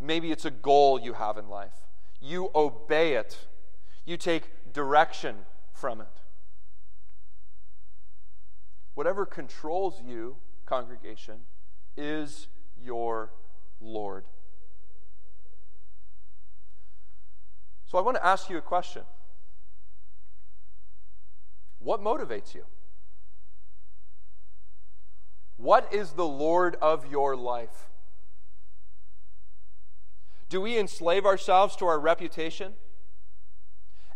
maybe 0.00 0.32
it's 0.32 0.46
a 0.46 0.50
goal 0.50 0.98
you 0.98 1.12
have 1.12 1.36
in 1.36 1.50
life. 1.50 1.74
You 2.22 2.50
obey 2.54 3.16
it 3.16 3.48
you 4.04 4.16
take 4.16 4.72
direction 4.72 5.36
from 5.72 6.00
it. 6.00 6.06
Whatever 8.94 9.26
controls 9.26 10.00
you, 10.04 10.36
congregation, 10.66 11.40
is 11.96 12.48
your 12.80 13.32
Lord. 13.80 14.24
So 17.86 17.98
I 17.98 18.02
want 18.02 18.16
to 18.16 18.26
ask 18.26 18.50
you 18.50 18.58
a 18.58 18.62
question 18.62 19.02
What 21.78 22.00
motivates 22.00 22.54
you? 22.54 22.64
What 25.56 25.92
is 25.92 26.12
the 26.12 26.26
Lord 26.26 26.76
of 26.82 27.10
your 27.10 27.36
life? 27.36 27.88
Do 30.48 30.60
we 30.60 30.78
enslave 30.78 31.24
ourselves 31.24 31.74
to 31.76 31.86
our 31.86 31.98
reputation? 31.98 32.74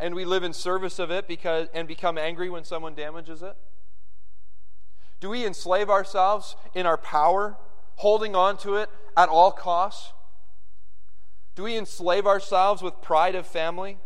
And 0.00 0.14
we 0.14 0.25
live 0.25 0.43
in 0.43 0.52
service 0.52 0.99
of 0.99 1.11
it 1.11 1.26
because 1.26 1.69
and 1.75 1.88
become 1.88 2.19
angry 2.19 2.49
when 2.49 2.64
someone 2.64 2.95
damages 2.95 3.43
it? 3.43 3.57
Do 5.21 5.31
we 5.31 5.45
enslave 5.45 5.90
ourselves 5.90 6.55
in 6.75 6.87
our 6.87 6.97
power, 6.97 7.57
holding 7.97 8.37
on 8.37 8.57
to 8.59 8.76
it 8.76 8.88
at 9.17 9.28
all 9.28 9.50
costs? 9.50 10.12
Do 11.57 11.64
we 11.64 11.76
enslave 11.76 12.26
ourselves 12.26 12.83
with 12.83 13.02
pride 13.02 13.35
of 13.35 13.45
family, 13.45 13.99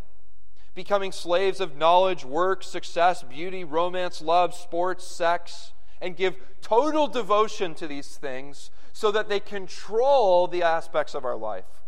becoming 0.74 1.12
slaves 1.12 1.60
of 1.60 1.76
knowledge, 1.76 2.24
work, 2.24 2.62
success, 2.62 3.22
beauty, 3.22 3.62
romance, 3.62 4.22
love, 4.22 4.54
sports, 4.54 5.06
sex, 5.06 5.72
and 6.00 6.16
give 6.16 6.36
total 6.62 7.06
devotion 7.06 7.74
to 7.74 7.86
these 7.86 8.16
things 8.16 8.70
so 8.94 9.10
that 9.12 9.28
they 9.28 9.38
control 9.38 10.48
the 10.48 10.62
aspects 10.62 11.14
of 11.14 11.26
our 11.26 11.36
life? 11.36 11.81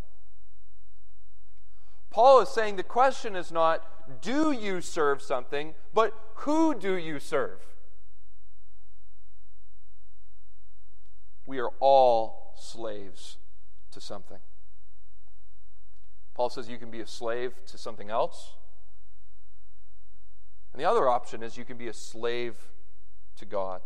Paul 2.14 2.42
is 2.42 2.48
saying 2.48 2.76
the 2.76 2.84
question 2.84 3.34
is 3.34 3.50
not 3.50 3.82
do 4.22 4.52
you 4.52 4.80
serve 4.80 5.20
something, 5.20 5.74
but 5.92 6.16
who 6.36 6.72
do 6.72 6.94
you 6.94 7.18
serve? 7.18 7.58
We 11.44 11.58
are 11.58 11.72
all 11.80 12.54
slaves 12.56 13.38
to 13.90 14.00
something. 14.00 14.38
Paul 16.34 16.50
says 16.50 16.68
you 16.68 16.78
can 16.78 16.92
be 16.92 17.00
a 17.00 17.06
slave 17.06 17.52
to 17.66 17.76
something 17.76 18.10
else. 18.10 18.52
And 20.72 20.80
the 20.80 20.88
other 20.88 21.08
option 21.08 21.42
is 21.42 21.56
you 21.56 21.64
can 21.64 21.76
be 21.76 21.88
a 21.88 21.92
slave 21.92 22.54
to 23.38 23.44
God. 23.44 23.80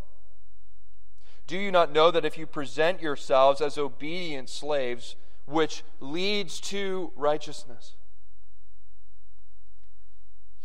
Do 1.46 1.56
you 1.56 1.72
not 1.72 1.94
know 1.94 2.10
that 2.10 2.26
if 2.26 2.36
you 2.36 2.46
present 2.46 3.00
yourselves 3.00 3.62
as 3.62 3.78
obedient 3.78 4.50
slaves, 4.50 5.16
which 5.46 5.82
leads 5.98 6.60
to 6.60 7.10
righteousness? 7.16 7.94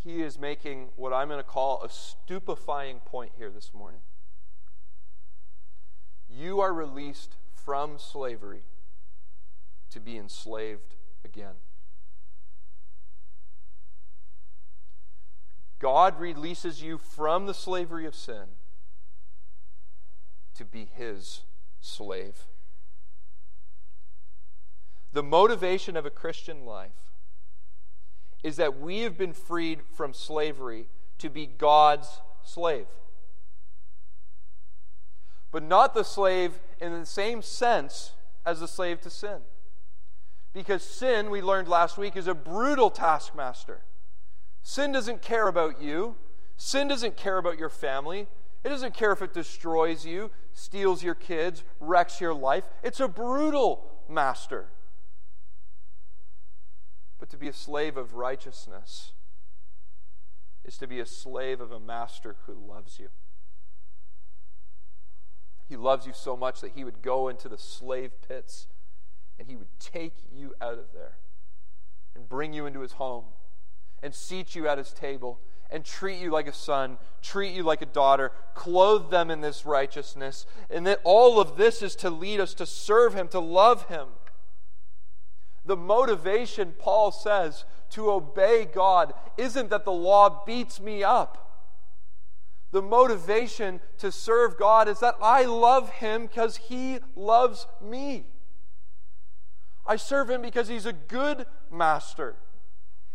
He 0.03 0.22
is 0.22 0.38
making 0.38 0.89
what 0.98 1.13
I'm 1.13 1.29
going 1.29 1.39
to 1.39 1.43
call 1.43 1.81
a 1.81 1.89
stupefying 1.89 3.00
point 3.00 3.31
here 3.38 3.50
this 3.50 3.72
morning. 3.74 4.01
You 6.29 6.60
are 6.60 6.74
released 6.74 7.38
from 7.53 7.98
slavery 7.98 8.63
to 9.91 10.01
be 10.01 10.17
enslaved 10.17 10.95
again. 11.24 11.55
God 15.79 16.19
releases 16.19 16.81
you 16.81 16.98
from 16.98 17.45
the 17.45 17.53
slavery 17.53 18.05
of 18.05 18.15
sin 18.15 18.55
to 20.55 20.65
be 20.65 20.86
his 20.86 21.41
slave. 21.79 22.43
The 25.13 25.24
motivation 25.24 25.95
of 25.95 26.05
a 26.05 26.10
Christian 26.10 26.65
life 26.65 27.12
is 28.43 28.57
that 28.57 28.79
we 28.79 29.00
have 29.00 29.17
been 29.17 29.33
freed 29.33 29.79
from 29.95 30.13
slavery 30.13 30.88
to 31.17 31.29
be 31.29 31.45
God's 31.45 32.21
slave. 32.43 32.88
But 35.51 35.63
not 35.63 35.93
the 35.93 36.03
slave 36.03 36.59
in 36.81 36.91
the 36.91 37.05
same 37.05 37.41
sense 37.41 38.12
as 38.45 38.59
the 38.59 38.67
slave 38.67 39.01
to 39.01 39.09
sin. 39.09 39.41
Because 40.53 40.83
sin, 40.83 41.29
we 41.29 41.41
learned 41.41 41.67
last 41.67 41.97
week, 41.97 42.15
is 42.15 42.27
a 42.27 42.35
brutal 42.35 42.89
taskmaster. 42.89 43.81
Sin 44.62 44.91
doesn't 44.91 45.21
care 45.21 45.47
about 45.47 45.81
you, 45.81 46.15
sin 46.57 46.88
doesn't 46.88 47.17
care 47.17 47.38
about 47.38 47.57
your 47.57 47.69
family. 47.69 48.27
It 48.63 48.69
doesn't 48.69 48.93
care 48.93 49.12
if 49.12 49.21
it 49.21 49.33
destroys 49.33 50.05
you, 50.05 50.31
steals 50.53 51.03
your 51.03 51.15
kids, 51.15 51.63
wrecks 51.81 52.21
your 52.21 52.33
life. 52.33 52.63
It's 52.81 53.01
a 53.01 53.09
brutal 53.09 53.83
master. 54.07 54.67
But 57.20 57.29
to 57.29 57.38
be 57.38 57.48
a 57.48 57.53
slave 57.53 57.98
of 57.98 58.13
righteousness 58.13 59.13
is 60.65 60.77
to 60.77 60.88
be 60.88 61.00
a 61.00 61.05
slave 61.05 61.62
of 61.62 61.72
a 61.72 61.79
master 61.79 62.36
who 62.46 62.53
loves 62.53 63.00
you. 63.00 63.10
He 65.67 65.75
loves 65.75 66.05
you 66.05 66.13
so 66.13 66.36
much 66.36 66.62
that 66.62 66.72
he 66.72 66.84
would 66.84 67.01
go 67.01 67.29
into 67.29 67.50
the 67.50 67.58
slave 67.58 68.12
pits 68.27 68.67
and 69.39 69.48
he 69.48 69.55
would 69.55 69.79
take 69.79 70.15
you 70.32 70.53
out 70.62 70.77
of 70.77 70.93
there 70.93 71.17
and 72.15 72.29
bring 72.29 72.53
you 72.53 72.65
into 72.65 72.82
his 72.82 72.93
home 72.93 73.25
and 74.01 74.13
seat 74.13 74.55
you 74.55 74.67
at 74.67 74.77
his 74.77 74.91
table 74.91 75.39
and 75.72 75.84
treat 75.84 76.20
you 76.20 76.29
like 76.29 76.48
a 76.48 76.53
son, 76.53 77.00
treat 77.22 77.53
you 77.53 77.63
like 77.63 77.82
a 77.82 77.88
daughter, 77.88 78.32
clothe 78.53 79.10
them 79.10 79.32
in 79.32 79.41
this 79.41 79.65
righteousness. 79.65 80.46
And 80.70 80.86
that 80.86 81.01
all 81.03 81.39
of 81.39 81.58
this 81.58 81.82
is 81.82 81.96
to 81.98 82.12
lead 82.12 82.39
us 82.39 82.53
to 82.55 82.65
serve 82.65 83.15
him, 83.15 83.27
to 83.29 83.39
love 83.39 83.88
him. 83.88 84.10
The 85.65 85.77
motivation, 85.77 86.74
Paul 86.77 87.12
says, 87.12 87.65
to 87.91 88.12
obey 88.12 88.65
God 88.65 89.13
isn't 89.38 89.70
that 89.70 89.86
the 89.86 89.91
law 89.91 90.43
beats 90.46 90.82
me 90.82 91.03
up. 91.03 91.39
The 92.72 92.82
motivation 92.82 93.82
to 94.00 94.12
serve 94.12 94.58
God 94.58 94.88
is 94.88 95.00
that 95.00 95.15
I 95.22 95.46
love 95.46 95.89
him 95.91 96.24
because 96.24 96.58
he 96.58 96.98
loves 97.15 97.67
me. 97.79 98.25
I 99.86 99.96
serve 99.96 100.29
him 100.29 100.41
because 100.41 100.70
he's 100.70 100.88
a 100.88 100.93
good 100.93 101.46
master. 101.72 102.36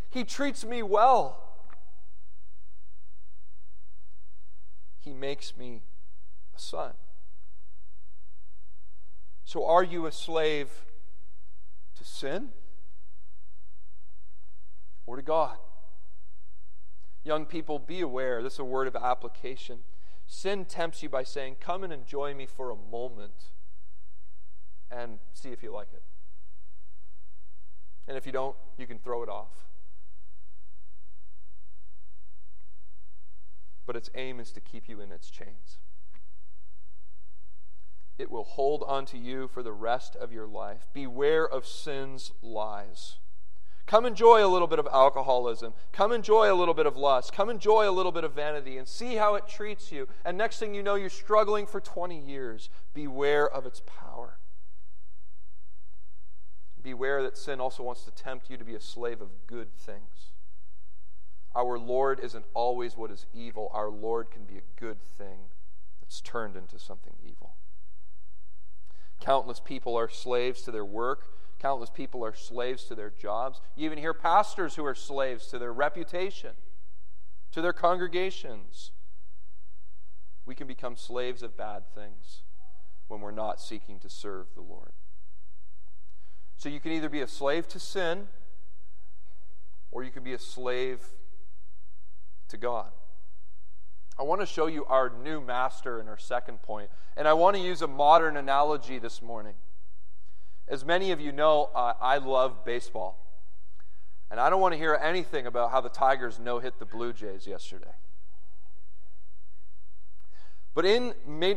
He 0.09 0.23
treats 0.23 0.63
me 0.63 0.81
well. 0.81 1.43
He 4.99 5.13
makes 5.13 5.57
me 5.57 5.81
a 6.55 6.59
son. 6.59 6.93
So, 9.43 9.65
are 9.65 9.83
you 9.83 10.05
a 10.05 10.11
slave 10.11 10.85
to 11.99 12.05
sin 12.05 12.49
or 15.05 15.15
to 15.15 15.21
God? 15.21 15.57
Young 17.23 17.45
people, 17.45 17.77
be 17.77 18.01
aware. 18.01 18.41
This 18.41 18.53
is 18.53 18.59
a 18.59 18.65
word 18.65 18.87
of 18.87 18.95
application. 18.95 19.79
Sin 20.25 20.65
tempts 20.65 21.03
you 21.03 21.09
by 21.09 21.23
saying, 21.23 21.57
Come 21.59 21.83
and 21.83 21.93
enjoy 21.93 22.33
me 22.33 22.45
for 22.45 22.71
a 22.71 22.75
moment 22.75 23.51
and 24.89 25.19
see 25.33 25.49
if 25.49 25.61
you 25.61 25.71
like 25.71 25.89
it. 25.93 26.03
And 28.07 28.17
if 28.17 28.25
you 28.25 28.31
don't, 28.31 28.55
you 28.77 28.87
can 28.87 28.97
throw 28.97 29.21
it 29.21 29.29
off. 29.29 29.67
But 33.85 33.95
its 33.95 34.09
aim 34.15 34.39
is 34.39 34.51
to 34.53 34.61
keep 34.61 34.87
you 34.87 35.01
in 35.01 35.11
its 35.11 35.29
chains. 35.29 35.79
It 38.19 38.29
will 38.29 38.43
hold 38.43 38.83
onto 38.85 39.17
you 39.17 39.47
for 39.47 39.63
the 39.63 39.71
rest 39.71 40.17
of 40.17 40.33
your 40.33 40.45
life. 40.45 40.87
Beware 40.93 41.47
of 41.47 41.65
sin's 41.65 42.33
lies. 42.41 43.15
Come 43.87 44.05
enjoy 44.05 44.45
a 44.45 44.47
little 44.47 44.67
bit 44.67 44.77
of 44.77 44.87
alcoholism. 44.91 45.73
Come 45.93 46.11
enjoy 46.11 46.51
a 46.51 46.53
little 46.53 46.73
bit 46.73 46.85
of 46.85 46.97
lust. 46.97 47.33
Come 47.33 47.49
enjoy 47.49 47.89
a 47.89 47.91
little 47.91 48.11
bit 48.11 48.25
of 48.25 48.33
vanity 48.33 48.77
and 48.77 48.87
see 48.87 49.15
how 49.15 49.35
it 49.35 49.47
treats 49.47 49.91
you. 49.91 50.07
And 50.25 50.37
next 50.37 50.59
thing 50.59 50.75
you 50.75 50.83
know, 50.83 50.95
you're 50.95 51.09
struggling 51.09 51.65
for 51.65 51.79
20 51.79 52.19
years. 52.19 52.69
Beware 52.93 53.49
of 53.49 53.65
its 53.65 53.81
power. 53.85 54.37
Beware 56.83 57.23
that 57.23 57.37
sin 57.37 57.61
also 57.61 57.83
wants 57.83 58.03
to 58.03 58.11
tempt 58.11 58.49
you 58.49 58.57
to 58.57 58.65
be 58.65 58.75
a 58.75 58.81
slave 58.81 59.21
of 59.21 59.47
good 59.47 59.73
things. 59.73 60.33
Our 61.55 61.79
Lord 61.79 62.19
isn't 62.19 62.45
always 62.53 62.95
what 62.95 63.11
is 63.11 63.25
evil, 63.33 63.71
our 63.73 63.89
Lord 63.89 64.29
can 64.29 64.43
be 64.43 64.57
a 64.57 64.79
good 64.79 65.01
thing 65.01 65.49
that's 65.99 66.21
turned 66.21 66.55
into 66.55 66.77
something 66.77 67.13
evil. 67.23 67.55
Countless 69.19 69.59
people 69.59 69.97
are 69.97 70.09
slaves 70.09 70.61
to 70.63 70.71
their 70.71 70.85
work. 70.85 71.27
Countless 71.59 71.89
people 71.89 72.23
are 72.23 72.33
slaves 72.33 72.85
to 72.85 72.95
their 72.95 73.09
jobs. 73.09 73.59
You 73.75 73.85
even 73.85 73.97
hear 73.97 74.13
pastors 74.13 74.75
who 74.75 74.85
are 74.85 74.95
slaves 74.95 75.47
to 75.47 75.59
their 75.59 75.73
reputation, 75.73 76.51
to 77.51 77.61
their 77.61 77.73
congregations. 77.73 78.91
We 80.45 80.55
can 80.55 80.67
become 80.67 80.95
slaves 80.95 81.43
of 81.43 81.57
bad 81.57 81.83
things 81.93 82.43
when 83.07 83.19
we're 83.19 83.31
not 83.31 83.59
seeking 83.59 83.99
to 83.99 84.09
serve 84.09 84.47
the 84.55 84.61
Lord. 84.61 84.93
So 86.55 86.69
you 86.69 86.79
can 86.79 86.91
either 86.91 87.09
be 87.09 87.21
a 87.21 87.27
slave 87.27 87.67
to 87.69 87.79
sin 87.79 88.27
or 89.91 90.03
you 90.03 90.11
can 90.11 90.23
be 90.23 90.33
a 90.33 90.39
slave 90.39 91.01
to 92.47 92.57
God. 92.57 92.91
I 94.19 94.23
want 94.23 94.41
to 94.41 94.45
show 94.45 94.67
you 94.67 94.83
our 94.85 95.09
new 95.23 95.39
master 95.39 96.01
in 96.01 96.09
our 96.09 96.17
second 96.17 96.61
point, 96.61 96.89
and 97.15 97.25
I 97.25 97.33
want 97.33 97.55
to 97.55 97.61
use 97.61 97.81
a 97.81 97.87
modern 97.87 98.35
analogy 98.35 98.99
this 98.99 99.21
morning. 99.21 99.53
As 100.67 100.83
many 100.83 101.11
of 101.11 101.21
you 101.21 101.31
know, 101.31 101.69
uh, 101.73 101.93
I 102.01 102.17
love 102.17 102.65
baseball. 102.65 103.17
And 104.29 104.39
I 104.39 104.49
don't 104.49 104.59
want 104.59 104.73
to 104.73 104.77
hear 104.77 104.99
anything 105.01 105.47
about 105.47 105.71
how 105.71 105.79
the 105.79 105.89
Tigers 105.89 106.37
no 106.37 106.59
hit 106.59 106.79
the 106.79 106.85
Blue 106.85 107.13
Jays 107.13 107.47
yesterday. 107.47 107.93
But 110.75 110.85
in 110.85 111.13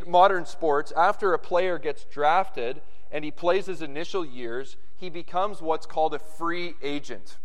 modern 0.07 0.45
sports, 0.45 0.93
after 0.95 1.33
a 1.33 1.39
player 1.39 1.77
gets 1.77 2.05
drafted 2.05 2.81
and 3.11 3.23
he 3.25 3.29
plays 3.29 3.65
his 3.65 3.81
initial 3.81 4.25
years, 4.25 4.77
he 4.95 5.09
becomes 5.09 5.61
what's 5.61 5.85
called 5.85 6.13
a 6.13 6.19
free 6.19 6.75
agent. 6.81 7.37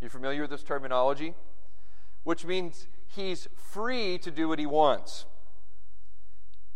You 0.00 0.08
familiar 0.08 0.42
with 0.42 0.50
this 0.50 0.62
terminology? 0.62 1.34
Which 2.24 2.46
means 2.46 2.86
he's 3.14 3.48
free 3.54 4.18
to 4.18 4.30
do 4.30 4.48
what 4.48 4.58
he 4.58 4.66
wants. 4.66 5.26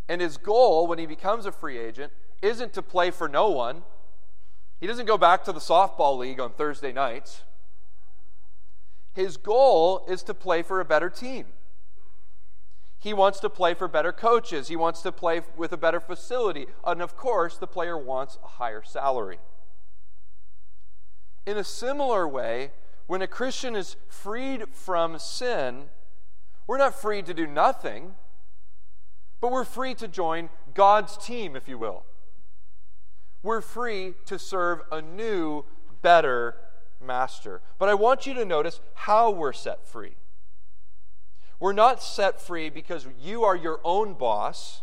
And 0.09 0.20
his 0.20 0.37
goal 0.37 0.87
when 0.87 0.99
he 0.99 1.07
becomes 1.07 1.46
a 1.46 1.53
free 1.53 1.79
agent 1.79 2.12
isn't 2.42 2.72
to 2.75 2.83
play 2.83 3.11
for 3.11 3.29
no 3.29 3.51
one. 3.51 3.83
He 4.79 4.87
doesn't 4.87 5.07
go 5.07 5.18
back 5.18 5.44
to 5.44 5.53
the 5.53 5.61
softball 5.61 6.18
league 6.18 6.38
on 6.38 6.53
Thursday 6.53 6.92
nights. 6.92 7.42
His 9.14 9.37
goal 9.37 10.05
is 10.07 10.22
to 10.25 10.35
play 10.35 10.62
for 10.62 10.81
a 10.81 10.85
better 10.85 11.09
team. 11.09 11.46
He 12.99 13.14
wants 13.14 13.40
to 13.40 13.51
play 13.51 13.75
for 13.75 13.88
better 13.88 14.12
coaches. 14.12 14.68
He 14.68 14.77
wants 14.77 15.01
to 15.03 15.12
play 15.12 15.40
with 15.57 15.72
a 15.72 15.77
better 15.77 16.01
facility. 16.01 16.66
And 16.85 17.01
of 17.01 17.16
course, 17.16 17.57
the 17.57 17.66
player 17.66 17.96
wants 17.96 18.38
a 18.44 18.49
higher 18.49 18.83
salary. 18.85 19.38
In 21.46 21.57
a 21.57 21.64
similar 21.64 22.29
way, 22.29 22.72
when 23.07 23.22
a 23.22 23.27
Christian 23.27 23.77
is 23.77 23.96
freed 24.09 24.64
from 24.72 25.18
sin, 25.18 25.88
we're 26.66 26.79
not 26.79 26.94
free 26.94 27.22
to 27.22 27.35
do 27.35 27.46
nothing, 27.46 28.14
but 29.40 29.52
we're 29.52 29.64
free 29.64 29.94
to 29.94 30.09
join 30.09 30.48
God's 30.74 31.16
team, 31.16 31.57
if 31.57 31.68
you 31.68 31.79
will. 31.79 32.05
We're 33.42 33.61
free 33.61 34.14
to 34.26 34.38
serve 34.38 34.81
a 34.90 35.00
new, 35.00 35.64
better 36.02 36.57
master. 37.00 37.61
But 37.79 37.88
I 37.88 37.94
want 37.94 38.26
you 38.26 38.35
to 38.35 38.44
notice 38.44 38.81
how 38.94 39.31
we're 39.31 39.52
set 39.52 39.87
free. 39.87 40.16
We're 41.61 41.72
not 41.72 42.02
set 42.02 42.40
free 42.40 42.70
because 42.70 43.07
you 43.20 43.44
are 43.44 43.57
your 43.57 43.81
own 43.85 44.14
boss, 44.14 44.83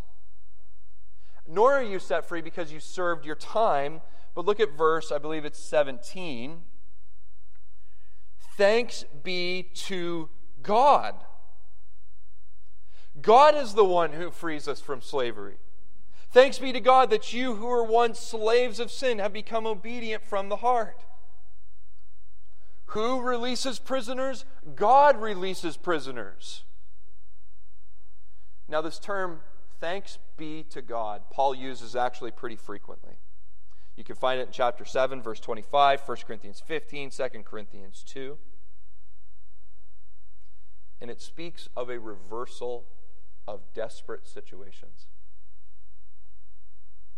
nor 1.48 1.74
are 1.74 1.84
you 1.84 2.00
set 2.00 2.26
free 2.26 2.42
because 2.42 2.72
you 2.72 2.80
served 2.80 3.26
your 3.26 3.36
time 3.36 4.02
but 4.36 4.46
look 4.46 4.60
at 4.60 4.76
verse, 4.76 5.12
I 5.12 5.18
believe 5.18 5.46
it's 5.46 5.60
17. 5.60 6.62
Thanks 8.58 9.06
be 9.24 9.70
to 9.76 10.30
God. 10.62 11.16
God 13.22 13.56
is 13.56 13.74
the 13.74 13.86
one 13.86 14.14
who 14.14 14.32
frees 14.32 14.68
us 14.68 14.82
from 14.82 15.02
slavery. 15.02 15.58
Thanks 16.32 16.58
be 16.58 16.74
to 16.74 16.80
God 16.80 17.12
that 17.12 17.32
you 17.32 17.56
who 17.56 17.68
were 17.68 17.84
once 17.84 18.20
slaves 18.20 18.80
of 18.80 18.92
sin 18.92 19.20
have 19.20 19.34
become 19.34 19.68
obedient 19.68 20.24
from 20.24 20.50
the 20.50 20.58
heart. 20.58 21.06
Who 22.88 23.22
releases 23.22 23.78
prisoners? 23.78 24.46
God 24.76 25.22
releases 25.22 25.78
prisoners. 25.78 26.64
Now, 28.68 28.82
this 28.82 28.98
term, 28.98 29.42
thanks 29.80 30.18
be 30.38 30.64
to 30.72 30.82
God, 30.82 31.24
Paul 31.32 31.54
uses 31.54 31.96
actually 31.96 32.32
pretty 32.32 32.56
frequently. 32.56 33.18
You 33.96 34.04
can 34.04 34.16
find 34.16 34.40
it 34.40 34.48
in 34.48 34.52
chapter 34.52 34.86
7, 34.86 35.22
verse 35.22 35.40
25, 35.40 36.02
1 36.02 36.18
Corinthians 36.26 36.64
15, 36.66 37.12
2 37.12 37.28
Corinthians 37.44 38.04
2. 38.08 38.38
And 41.00 41.12
it 41.12 41.22
speaks 41.22 41.70
of 41.76 41.90
a 41.90 42.00
reversal 42.00 42.86
of 43.48 43.62
desperate 43.74 44.28
situations. 44.28 45.08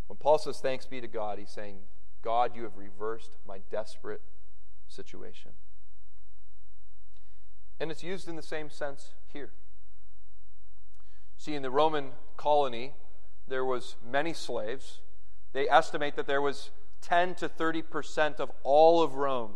When 0.07 0.17
Paul 0.17 0.37
says 0.37 0.59
thanks 0.59 0.85
be 0.85 1.01
to 1.01 1.07
God, 1.07 1.39
he's 1.39 1.49
saying, 1.49 1.77
God, 2.21 2.55
you 2.55 2.63
have 2.63 2.77
reversed 2.77 3.37
my 3.47 3.59
desperate 3.71 4.21
situation. 4.87 5.51
And 7.79 7.91
it's 7.91 8.03
used 8.03 8.27
in 8.27 8.35
the 8.35 8.41
same 8.41 8.69
sense 8.69 9.13
here. 9.31 9.51
See, 11.37 11.53
in 11.53 11.61
the 11.61 11.71
Roman 11.71 12.11
colony, 12.37 12.93
there 13.47 13.65
was 13.65 13.95
many 14.03 14.33
slaves. 14.33 15.01
They 15.53 15.69
estimate 15.69 16.15
that 16.15 16.27
there 16.27 16.41
was 16.41 16.71
10 17.01 17.35
to 17.35 17.49
30% 17.49 18.39
of 18.39 18.51
all 18.63 19.03
of 19.03 19.15
Rome 19.15 19.55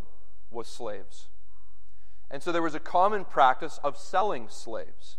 was 0.51 0.67
slaves. 0.67 1.29
And 2.29 2.43
so 2.43 2.51
there 2.51 2.61
was 2.61 2.75
a 2.75 2.79
common 2.79 3.25
practice 3.25 3.79
of 3.83 3.97
selling 3.97 4.47
slaves. 4.49 5.17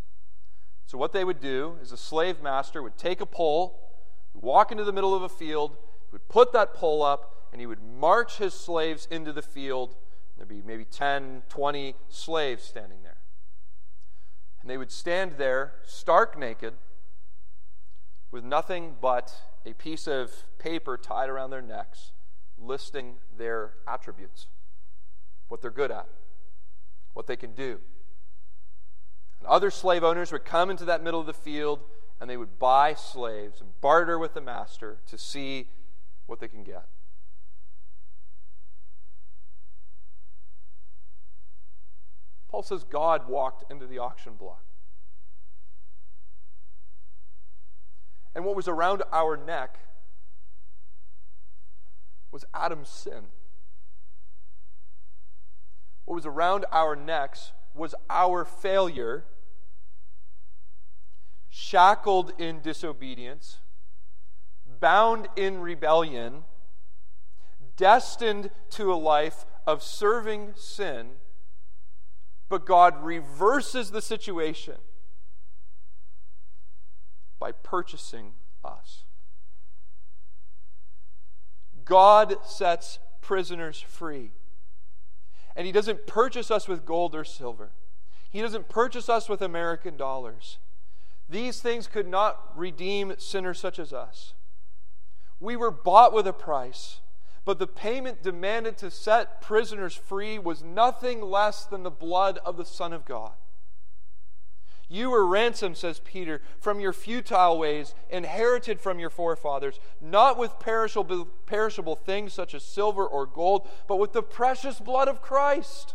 So 0.91 0.99
what 0.99 1.13
they 1.13 1.23
would 1.23 1.39
do 1.39 1.77
is 1.81 1.93
a 1.93 1.97
slave 1.97 2.43
master 2.43 2.83
would 2.83 2.99
take 2.99 3.21
a 3.21 3.27
pole, 3.27 3.79
walk 4.35 4.73
into 4.73 4.83
the 4.83 4.91
middle 4.91 5.15
of 5.15 5.23
a 5.23 5.29
field, 5.29 5.77
would 6.11 6.29
put 6.29 6.53
that 6.53 6.75
pole 6.75 7.05
up, 7.05 7.47
and 7.53 7.61
he 7.61 7.67
would 7.69 7.81
march 7.81 8.39
his 8.39 8.55
slaves 8.55 9.07
into 9.09 9.33
the 9.33 9.41
field. 9.41 9.95
There'd 10.37 10.49
be 10.49 10.63
maybe 10.67 10.85
10, 10.85 11.45
20 11.49 11.95
slaves 12.09 12.65
standing 12.65 13.05
there. 13.05 13.19
And 14.61 14.69
they 14.69 14.77
would 14.77 14.91
stand 14.91 15.35
there 15.39 15.75
stark 15.85 16.37
naked 16.37 16.75
with 18.33 18.43
nothing 18.43 18.97
but 19.01 19.33
a 19.65 19.75
piece 19.75 20.09
of 20.09 20.33
paper 20.59 20.99
tied 20.99 21.29
around 21.29 21.51
their 21.51 21.63
necks 21.63 22.11
listing 22.59 23.19
their 23.39 23.75
attributes, 23.87 24.49
what 25.47 25.63
they're 25.63 25.71
good 25.71 25.93
at, 25.93 26.09
what 27.15 27.29
they 27.29 27.37
can 27.37 27.55
do. 27.55 27.79
And 29.41 29.49
other 29.49 29.71
slave 29.71 30.05
owners 30.05 30.31
would 30.33 30.45
come 30.45 30.71
into 30.71 30.85
that 30.85 31.03
middle 31.03 31.21
of 31.21 31.27
the 31.27 31.33
field 31.33 31.81
and 32.21 32.29
they 32.29 32.37
would 32.37 32.59
buy 32.59 32.95
slaves 32.95 33.61
and 33.61 33.71
barter 33.81 34.19
with 34.19 34.35
the 34.35 34.41
master 34.41 34.99
to 35.07 35.17
see 35.17 35.69
what 36.27 36.39
they 36.39 36.49
can 36.49 36.63
get. 36.63 36.87
Paul 42.51 42.63
says 42.63 42.85
God 42.85 43.29
walked 43.29 43.71
into 43.71 43.87
the 43.87 43.99
auction 43.99 44.35
block. 44.35 44.65
And 48.35 48.45
what 48.45 48.55
was 48.55 48.69
around 48.69 49.03
our 49.13 49.37
neck 49.37 49.79
was 52.31 52.45
Adam's 52.55 52.89
sin. 52.89 53.27
What 56.05 56.15
was 56.15 56.27
around 56.27 56.65
our 56.71 56.95
necks 56.95 57.53
was 57.75 57.95
our 58.09 58.45
failure, 58.45 59.25
shackled 61.49 62.33
in 62.39 62.61
disobedience, 62.61 63.59
bound 64.81 65.29
in 65.37 65.61
rebellion, 65.61 66.45
destined 67.77 68.51
to 68.71 68.93
a 68.93 68.97
life 68.97 69.47
of 69.67 69.83
serving 69.83 70.53
sin 70.57 71.11
but 72.51 72.67
God 72.67 73.03
reverses 73.03 73.93
the 73.93 74.03
situation 74.03 74.75
by 77.39 77.53
purchasing 77.53 78.33
us. 78.63 79.05
God 81.85 82.35
sets 82.45 82.99
prisoners 83.23 83.81
free. 83.81 84.33
And 85.57 85.67
He 85.67 85.73
doesn't 85.73 86.07
purchase 86.07 86.51
us 86.51 86.69
with 86.69 86.85
gold 86.85 87.15
or 87.15 87.25
silver, 87.25 87.71
He 88.31 88.41
doesn't 88.41 88.69
purchase 88.69 89.09
us 89.09 89.29
with 89.29 89.43
American 89.43 89.97
dollars. 89.97 90.59
These 91.29 91.61
things 91.61 91.87
could 91.87 92.09
not 92.09 92.57
redeem 92.57 93.15
sinners 93.19 93.61
such 93.61 93.79
as 93.79 93.93
us. 93.93 94.35
We 95.39 95.55
were 95.55 95.71
bought 95.71 96.13
with 96.13 96.27
a 96.27 96.33
price. 96.33 97.01
But 97.45 97.59
the 97.59 97.67
payment 97.67 98.23
demanded 98.23 98.77
to 98.79 98.91
set 98.91 99.41
prisoners 99.41 99.95
free 99.95 100.39
was 100.39 100.63
nothing 100.63 101.23
less 101.23 101.65
than 101.65 101.83
the 101.83 101.91
blood 101.91 102.39
of 102.45 102.57
the 102.57 102.65
Son 102.65 102.93
of 102.93 103.05
God. 103.05 103.33
You 104.93 105.11
were 105.11 105.25
ransomed, 105.25 105.77
says 105.77 106.01
Peter, 106.01 106.43
from 106.59 106.81
your 106.81 106.93
futile 106.93 107.57
ways, 107.61 107.95
inherited 108.11 108.81
from 108.81 108.99
your 108.99 109.09
forefathers, 109.09 109.79
not 110.01 110.37
with 110.37 110.59
perishable, 110.59 111.27
perishable 111.47 111.95
things 111.95 112.33
such 112.33 112.57
as 112.57 112.65
silver 112.65 113.07
or 113.07 113.25
gold, 113.25 113.69
but 113.87 114.01
with 114.01 114.13
the 114.13 114.23
precious 114.23 114.81
blood 114.81 115.07
of 115.07 115.23
Christ, 115.23 115.95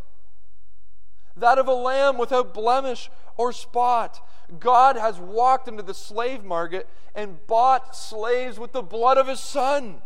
that 1.35 1.59
of 1.59 1.67
a 1.67 1.73
lamb 1.73 2.17
without 2.17 2.53
blemish 2.53 3.11
or 3.35 3.51
spot. 3.51 4.25
God 4.61 4.95
has 4.95 5.19
walked 5.19 5.67
into 5.67 5.83
the 5.83 5.93
slave 5.93 6.45
market 6.45 6.87
and 7.13 7.45
bought 7.47 7.97
slaves 7.97 8.57
with 8.57 8.71
the 8.71 8.81
blood 8.81 9.17
of 9.17 9.27
his 9.27 9.41
Son. 9.41 10.01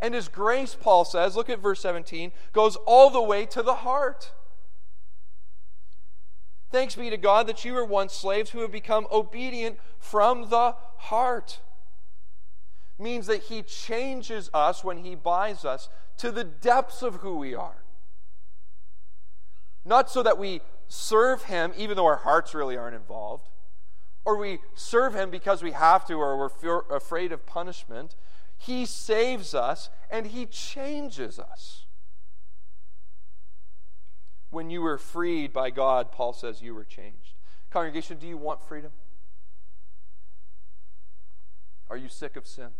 And 0.00 0.14
his 0.14 0.26
grace, 0.26 0.74
Paul 0.74 1.04
says, 1.04 1.36
look 1.36 1.48
at 1.48 1.60
verse 1.60 1.78
17, 1.78 2.32
goes 2.52 2.74
all 2.86 3.08
the 3.08 3.22
way 3.22 3.46
to 3.46 3.62
the 3.62 3.76
heart. 3.76 4.32
Thanks 6.70 6.94
be 6.94 7.10
to 7.10 7.16
God 7.16 7.46
that 7.46 7.64
you 7.64 7.72
were 7.72 7.84
once 7.84 8.12
slaves 8.12 8.50
who 8.50 8.60
have 8.60 8.70
become 8.70 9.06
obedient 9.10 9.78
from 9.98 10.50
the 10.50 10.74
heart. 10.96 11.60
Means 12.98 13.26
that 13.26 13.44
he 13.44 13.62
changes 13.62 14.50
us 14.52 14.84
when 14.84 14.98
he 14.98 15.14
buys 15.14 15.64
us 15.64 15.88
to 16.18 16.30
the 16.30 16.44
depths 16.44 17.02
of 17.02 17.16
who 17.16 17.36
we 17.36 17.54
are. 17.54 17.82
Not 19.84 20.10
so 20.10 20.22
that 20.22 20.38
we 20.38 20.60
serve 20.86 21.44
him 21.44 21.72
even 21.76 21.96
though 21.96 22.06
our 22.06 22.16
hearts 22.16 22.54
really 22.54 22.76
aren't 22.76 22.94
involved, 22.94 23.48
or 24.24 24.36
we 24.36 24.58
serve 24.74 25.14
him 25.14 25.30
because 25.30 25.62
we 25.62 25.72
have 25.72 26.04
to 26.06 26.14
or 26.14 26.36
we're 26.62 26.96
afraid 26.96 27.32
of 27.32 27.46
punishment. 27.46 28.14
He 28.60 28.84
saves 28.84 29.54
us 29.54 29.88
and 30.10 30.26
He 30.26 30.44
changes 30.44 31.38
us. 31.38 31.86
When 34.50 34.70
you 34.70 34.82
were 34.82 34.98
freed 34.98 35.52
by 35.52 35.70
God, 35.70 36.12
Paul 36.12 36.32
says 36.32 36.60
you 36.60 36.74
were 36.74 36.84
changed. 36.84 37.34
Congregation, 37.70 38.18
do 38.18 38.26
you 38.26 38.36
want 38.36 38.62
freedom? 38.62 38.90
Are 41.88 41.96
you 41.96 42.08
sick 42.08 42.36
of 42.36 42.46
sin? 42.46 42.70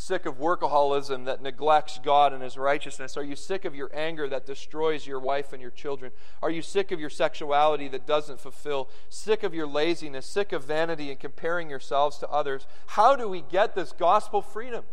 sick 0.00 0.24
of 0.24 0.38
workaholism 0.38 1.26
that 1.26 1.42
neglects 1.42 2.00
God 2.02 2.32
and 2.32 2.42
His 2.42 2.56
righteousness? 2.56 3.16
Are 3.16 3.22
you 3.22 3.36
sick 3.36 3.66
of 3.66 3.74
your 3.74 3.90
anger 3.94 4.28
that 4.28 4.46
destroys 4.46 5.06
your 5.06 5.20
wife 5.20 5.52
and 5.52 5.60
your 5.60 5.70
children? 5.70 6.10
Are 6.42 6.50
you 6.50 6.62
sick 6.62 6.90
of 6.90 6.98
your 6.98 7.10
sexuality 7.10 7.86
that 7.88 8.06
doesn't 8.06 8.40
fulfill? 8.40 8.88
Sick 9.10 9.42
of 9.42 9.54
your 9.54 9.66
laziness? 9.66 10.26
Sick 10.26 10.52
of 10.52 10.64
vanity 10.64 11.10
and 11.10 11.20
comparing 11.20 11.68
yourselves 11.68 12.16
to 12.18 12.28
others? 12.30 12.66
How 12.86 13.14
do 13.14 13.28
we 13.28 13.42
get 13.42 13.74
this 13.74 13.92
gospel 13.92 14.40
freedom? 14.40 14.84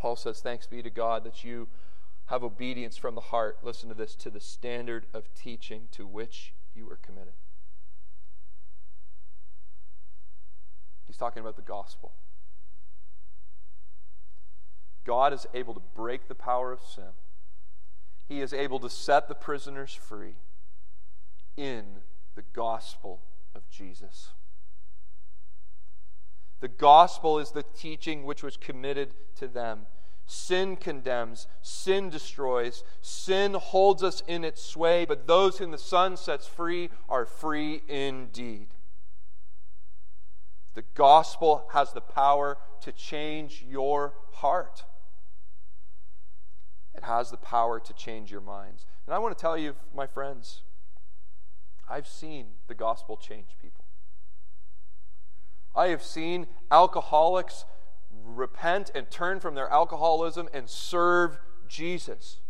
Paul 0.00 0.16
says, 0.16 0.40
Thanks 0.40 0.66
be 0.66 0.82
to 0.82 0.90
God 0.90 1.24
that 1.24 1.44
you 1.44 1.68
have 2.26 2.42
obedience 2.42 2.96
from 2.96 3.14
the 3.14 3.20
heart. 3.20 3.58
Listen 3.62 3.90
to 3.90 3.94
this 3.94 4.14
to 4.16 4.30
the 4.30 4.40
standard 4.40 5.04
of 5.12 5.32
teaching 5.34 5.88
to 5.92 6.06
which 6.06 6.54
you 6.74 6.86
were 6.86 6.96
committed. 6.96 7.34
He's 11.06 11.18
talking 11.18 11.42
about 11.42 11.56
the 11.56 11.62
gospel. 11.62 12.12
God 15.04 15.32
is 15.32 15.46
able 15.52 15.74
to 15.74 15.82
break 15.94 16.28
the 16.28 16.34
power 16.34 16.72
of 16.72 16.80
sin. 16.80 17.12
He 18.26 18.40
is 18.40 18.54
able 18.54 18.78
to 18.80 18.88
set 18.88 19.28
the 19.28 19.34
prisoners 19.34 19.92
free 19.92 20.36
in 21.56 21.84
the 22.36 22.44
gospel 22.54 23.20
of 23.54 23.68
Jesus. 23.68 24.30
The 26.60 26.68
gospel 26.68 27.38
is 27.38 27.50
the 27.50 27.64
teaching 27.74 28.24
which 28.24 28.42
was 28.42 28.56
committed 28.56 29.14
to 29.36 29.48
them. 29.48 29.86
Sin 30.26 30.76
condemns, 30.76 31.48
sin 31.60 32.08
destroys, 32.08 32.84
sin 33.00 33.54
holds 33.54 34.02
us 34.02 34.22
in 34.28 34.44
its 34.44 34.62
sway, 34.62 35.04
but 35.04 35.26
those 35.26 35.58
whom 35.58 35.72
the 35.72 35.78
Son 35.78 36.16
sets 36.16 36.46
free 36.46 36.90
are 37.08 37.26
free 37.26 37.82
indeed. 37.88 38.68
The 40.74 40.84
gospel 40.94 41.68
has 41.72 41.92
the 41.92 42.00
power 42.00 42.58
to 42.82 42.92
change 42.92 43.64
your 43.68 44.14
heart. 44.34 44.84
It 46.94 47.04
has 47.04 47.30
the 47.30 47.36
power 47.36 47.80
to 47.80 47.92
change 47.92 48.30
your 48.30 48.40
minds. 48.40 48.86
And 49.06 49.14
I 49.14 49.18
want 49.18 49.36
to 49.36 49.40
tell 49.40 49.58
you, 49.58 49.74
my 49.94 50.06
friends, 50.06 50.62
I've 51.88 52.06
seen 52.06 52.46
the 52.68 52.74
gospel 52.74 53.16
change 53.16 53.56
people. 53.60 53.79
I 55.74 55.88
have 55.88 56.02
seen 56.02 56.46
alcoholics 56.70 57.64
repent 58.24 58.90
and 58.94 59.10
turn 59.10 59.40
from 59.40 59.54
their 59.54 59.68
alcoholism 59.68 60.48
and 60.52 60.68
serve 60.68 61.38
Jesus. 61.68 62.40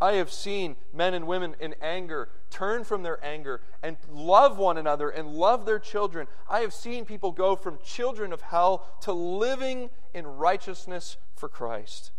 I 0.00 0.14
have 0.14 0.30
seen 0.30 0.76
men 0.92 1.14
and 1.14 1.26
women 1.26 1.56
in 1.60 1.74
anger 1.80 2.28
turn 2.50 2.84
from 2.84 3.02
their 3.02 3.24
anger 3.24 3.62
and 3.82 3.96
love 4.10 4.58
one 4.58 4.76
another 4.76 5.08
and 5.08 5.28
love 5.28 5.64
their 5.64 5.78
children. 5.78 6.26
I 6.48 6.60
have 6.60 6.74
seen 6.74 7.04
people 7.04 7.32
go 7.32 7.56
from 7.56 7.78
children 7.82 8.32
of 8.32 8.42
hell 8.42 8.86
to 9.02 9.12
living 9.12 9.90
in 10.12 10.26
righteousness 10.26 11.16
for 11.34 11.48
Christ. 11.48 12.10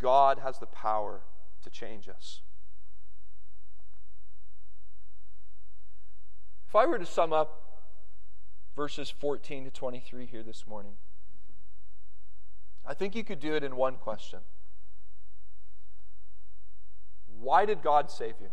God 0.00 0.38
has 0.38 0.58
the 0.58 0.66
power 0.66 1.20
to 1.62 1.70
change 1.70 2.08
us. 2.08 2.40
If 6.70 6.76
I 6.76 6.86
were 6.86 7.00
to 7.00 7.04
sum 7.04 7.32
up 7.32 7.82
verses 8.76 9.10
14 9.10 9.64
to 9.64 9.70
23 9.72 10.24
here 10.26 10.44
this 10.44 10.68
morning, 10.68 10.92
I 12.86 12.94
think 12.94 13.16
you 13.16 13.24
could 13.24 13.40
do 13.40 13.56
it 13.56 13.64
in 13.64 13.74
one 13.74 13.96
question 13.96 14.38
Why 17.40 17.66
did 17.66 17.82
God 17.82 18.08
save 18.08 18.34
you? 18.40 18.50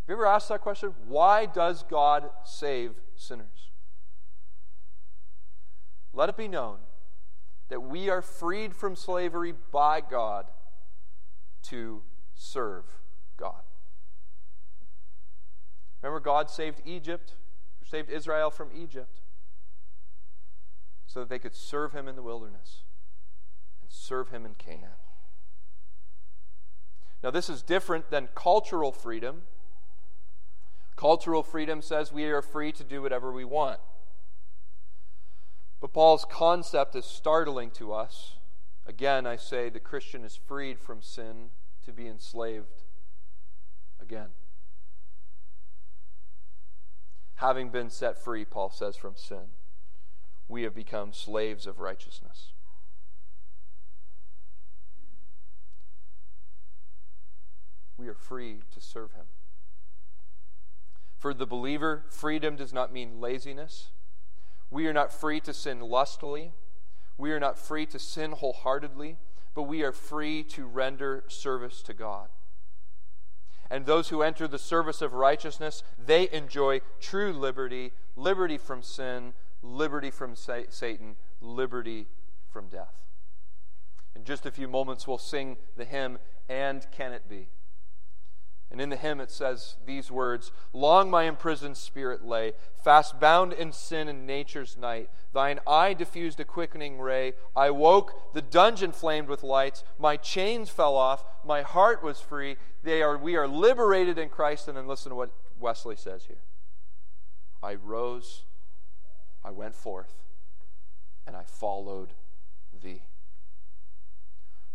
Have 0.00 0.08
you 0.08 0.14
ever 0.14 0.26
asked 0.26 0.48
that 0.48 0.60
question? 0.60 0.92
Why 1.06 1.46
does 1.46 1.84
God 1.84 2.28
save 2.44 2.94
sinners? 3.14 3.70
Let 6.12 6.28
it 6.28 6.36
be 6.36 6.48
known 6.48 6.78
that 7.68 7.80
we 7.80 8.10
are 8.10 8.22
freed 8.22 8.74
from 8.74 8.96
slavery 8.96 9.54
by 9.70 10.00
God 10.00 10.46
to 11.68 12.02
serve 12.34 12.82
God. 13.36 13.62
Remember, 16.02 16.20
God 16.20 16.50
saved 16.50 16.80
Egypt, 16.84 17.34
saved 17.88 18.10
Israel 18.10 18.50
from 18.50 18.70
Egypt, 18.74 19.20
so 21.06 21.20
that 21.20 21.28
they 21.28 21.38
could 21.38 21.54
serve 21.54 21.92
Him 21.92 22.08
in 22.08 22.16
the 22.16 22.22
wilderness 22.22 22.82
and 23.80 23.90
serve 23.90 24.30
Him 24.30 24.44
in 24.44 24.54
Canaan. 24.54 24.98
Now, 27.22 27.30
this 27.30 27.48
is 27.48 27.62
different 27.62 28.10
than 28.10 28.28
cultural 28.34 28.90
freedom. 28.90 29.42
Cultural 30.96 31.44
freedom 31.44 31.80
says 31.80 32.12
we 32.12 32.24
are 32.24 32.42
free 32.42 32.72
to 32.72 32.82
do 32.82 33.00
whatever 33.00 33.30
we 33.30 33.44
want. 33.44 33.78
But 35.80 35.92
Paul's 35.92 36.26
concept 36.28 36.96
is 36.96 37.04
startling 37.04 37.70
to 37.72 37.92
us. 37.92 38.34
Again, 38.86 39.24
I 39.24 39.36
say 39.36 39.68
the 39.68 39.80
Christian 39.80 40.24
is 40.24 40.34
freed 40.34 40.80
from 40.80 41.00
sin 41.00 41.50
to 41.84 41.92
be 41.92 42.08
enslaved 42.08 42.82
again 44.00 44.30
having 47.36 47.70
been 47.70 47.90
set 47.90 48.18
free, 48.18 48.44
Paul 48.44 48.70
says, 48.70 48.96
from 48.96 49.14
sin, 49.16 49.50
we 50.48 50.62
have 50.62 50.74
become 50.74 51.12
slaves 51.12 51.66
of 51.66 51.80
righteousness. 51.80 52.52
We 57.96 58.08
are 58.08 58.14
free 58.14 58.62
to 58.72 58.80
serve 58.80 59.12
him. 59.12 59.26
For 61.18 61.32
the 61.32 61.46
believer, 61.46 62.04
freedom 62.10 62.56
does 62.56 62.72
not 62.72 62.92
mean 62.92 63.20
laziness. 63.20 63.90
We 64.70 64.86
are 64.86 64.92
not 64.92 65.12
free 65.12 65.40
to 65.40 65.54
sin 65.54 65.80
lustily. 65.80 66.52
We 67.16 67.30
are 67.30 67.38
not 67.40 67.58
free 67.58 67.86
to 67.86 67.98
sin 67.98 68.32
wholeheartedly, 68.32 69.18
but 69.54 69.62
we 69.64 69.82
are 69.82 69.92
free 69.92 70.42
to 70.44 70.66
render 70.66 71.24
service 71.28 71.82
to 71.82 71.94
God 71.94 72.28
and 73.72 73.86
those 73.86 74.10
who 74.10 74.20
enter 74.20 74.46
the 74.46 74.58
service 74.58 75.00
of 75.00 75.14
righteousness, 75.14 75.82
they 75.98 76.28
enjoy 76.30 76.82
true 77.00 77.32
liberty 77.32 77.92
liberty 78.16 78.58
from 78.58 78.82
sin, 78.82 79.32
liberty 79.62 80.10
from 80.10 80.36
sa- 80.36 80.68
Satan, 80.68 81.16
liberty 81.40 82.06
from 82.50 82.68
death. 82.68 83.06
In 84.14 84.24
just 84.24 84.44
a 84.44 84.50
few 84.50 84.68
moments, 84.68 85.08
we'll 85.08 85.16
sing 85.16 85.56
the 85.78 85.86
hymn, 85.86 86.18
And 86.50 86.86
Can 86.92 87.14
It 87.14 87.30
Be? 87.30 87.48
And 88.72 88.80
in 88.80 88.88
the 88.88 88.96
hymn, 88.96 89.20
it 89.20 89.30
says 89.30 89.76
these 89.84 90.10
words 90.10 90.50
Long 90.72 91.10
my 91.10 91.24
imprisoned 91.24 91.76
spirit 91.76 92.24
lay, 92.24 92.54
fast 92.82 93.20
bound 93.20 93.52
in 93.52 93.70
sin 93.70 94.08
and 94.08 94.26
nature's 94.26 94.78
night. 94.78 95.10
Thine 95.34 95.60
eye 95.66 95.92
diffused 95.92 96.40
a 96.40 96.44
quickening 96.44 96.98
ray. 96.98 97.34
I 97.54 97.70
woke, 97.70 98.32
the 98.32 98.40
dungeon 98.40 98.92
flamed 98.92 99.28
with 99.28 99.42
lights. 99.42 99.84
My 99.98 100.16
chains 100.16 100.70
fell 100.70 100.96
off, 100.96 101.22
my 101.44 101.60
heart 101.60 102.02
was 102.02 102.20
free. 102.20 102.56
They 102.82 103.02
are, 103.02 103.18
we 103.18 103.36
are 103.36 103.46
liberated 103.46 104.16
in 104.16 104.30
Christ. 104.30 104.68
And 104.68 104.76
then 104.76 104.88
listen 104.88 105.10
to 105.10 105.16
what 105.16 105.32
Wesley 105.60 105.96
says 105.96 106.24
here 106.24 106.40
I 107.62 107.74
rose, 107.74 108.44
I 109.44 109.50
went 109.50 109.74
forth, 109.74 110.14
and 111.26 111.36
I 111.36 111.44
followed 111.44 112.14
thee. 112.82 113.02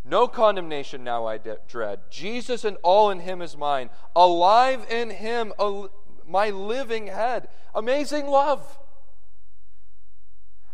No 0.04 0.26
condemnation 0.26 1.04
now 1.04 1.26
I 1.26 1.38
dread. 1.38 2.00
Jesus 2.10 2.64
and 2.64 2.76
all 2.82 3.10
in 3.10 3.20
him 3.20 3.42
is 3.42 3.56
mine. 3.56 3.90
Alive 4.16 4.86
in 4.90 5.10
him, 5.10 5.52
my 6.26 6.50
living 6.50 7.08
head. 7.08 7.48
Amazing 7.74 8.26
love. 8.26 8.78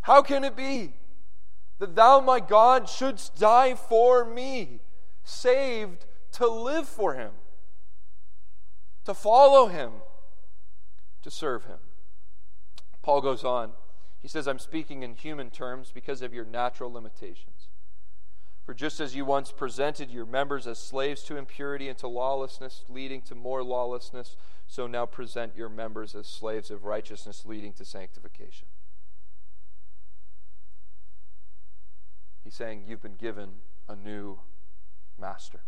How 0.02 0.22
can 0.22 0.44
it 0.44 0.54
be 0.54 0.92
that 1.78 1.96
thou, 1.96 2.20
my 2.20 2.38
God, 2.38 2.88
shouldst 2.88 3.36
die 3.36 3.74
for 3.74 4.24
me, 4.24 4.80
saved 5.22 6.06
to 6.32 6.46
live 6.46 6.86
for 6.86 7.14
him, 7.14 7.32
to 9.04 9.14
follow 9.14 9.66
him, 9.66 9.92
to 11.22 11.30
serve 11.30 11.64
him? 11.64 11.78
Paul 13.02 13.20
goes 13.20 13.44
on. 13.44 13.72
He 14.20 14.28
says, 14.28 14.46
I'm 14.46 14.58
speaking 14.58 15.02
in 15.02 15.14
human 15.14 15.50
terms 15.50 15.90
because 15.92 16.22
of 16.22 16.32
your 16.32 16.44
natural 16.44 16.92
limitations. 16.92 17.68
For 18.64 18.72
just 18.72 18.98
as 18.98 19.14
you 19.14 19.26
once 19.26 19.52
presented 19.52 20.10
your 20.10 20.24
members 20.24 20.66
as 20.66 20.78
slaves 20.78 21.22
to 21.24 21.36
impurity 21.36 21.88
and 21.88 21.98
to 21.98 22.08
lawlessness, 22.08 22.84
leading 22.88 23.20
to 23.22 23.34
more 23.34 23.62
lawlessness, 23.62 24.36
so 24.66 24.86
now 24.86 25.04
present 25.04 25.54
your 25.54 25.68
members 25.68 26.14
as 26.14 26.26
slaves 26.26 26.70
of 26.70 26.84
righteousness, 26.84 27.44
leading 27.44 27.74
to 27.74 27.84
sanctification. 27.84 28.68
He's 32.42 32.54
saying 32.54 32.84
you've 32.86 33.02
been 33.02 33.16
given 33.16 33.50
a 33.86 33.96
new 33.96 34.38
master. 35.18 35.60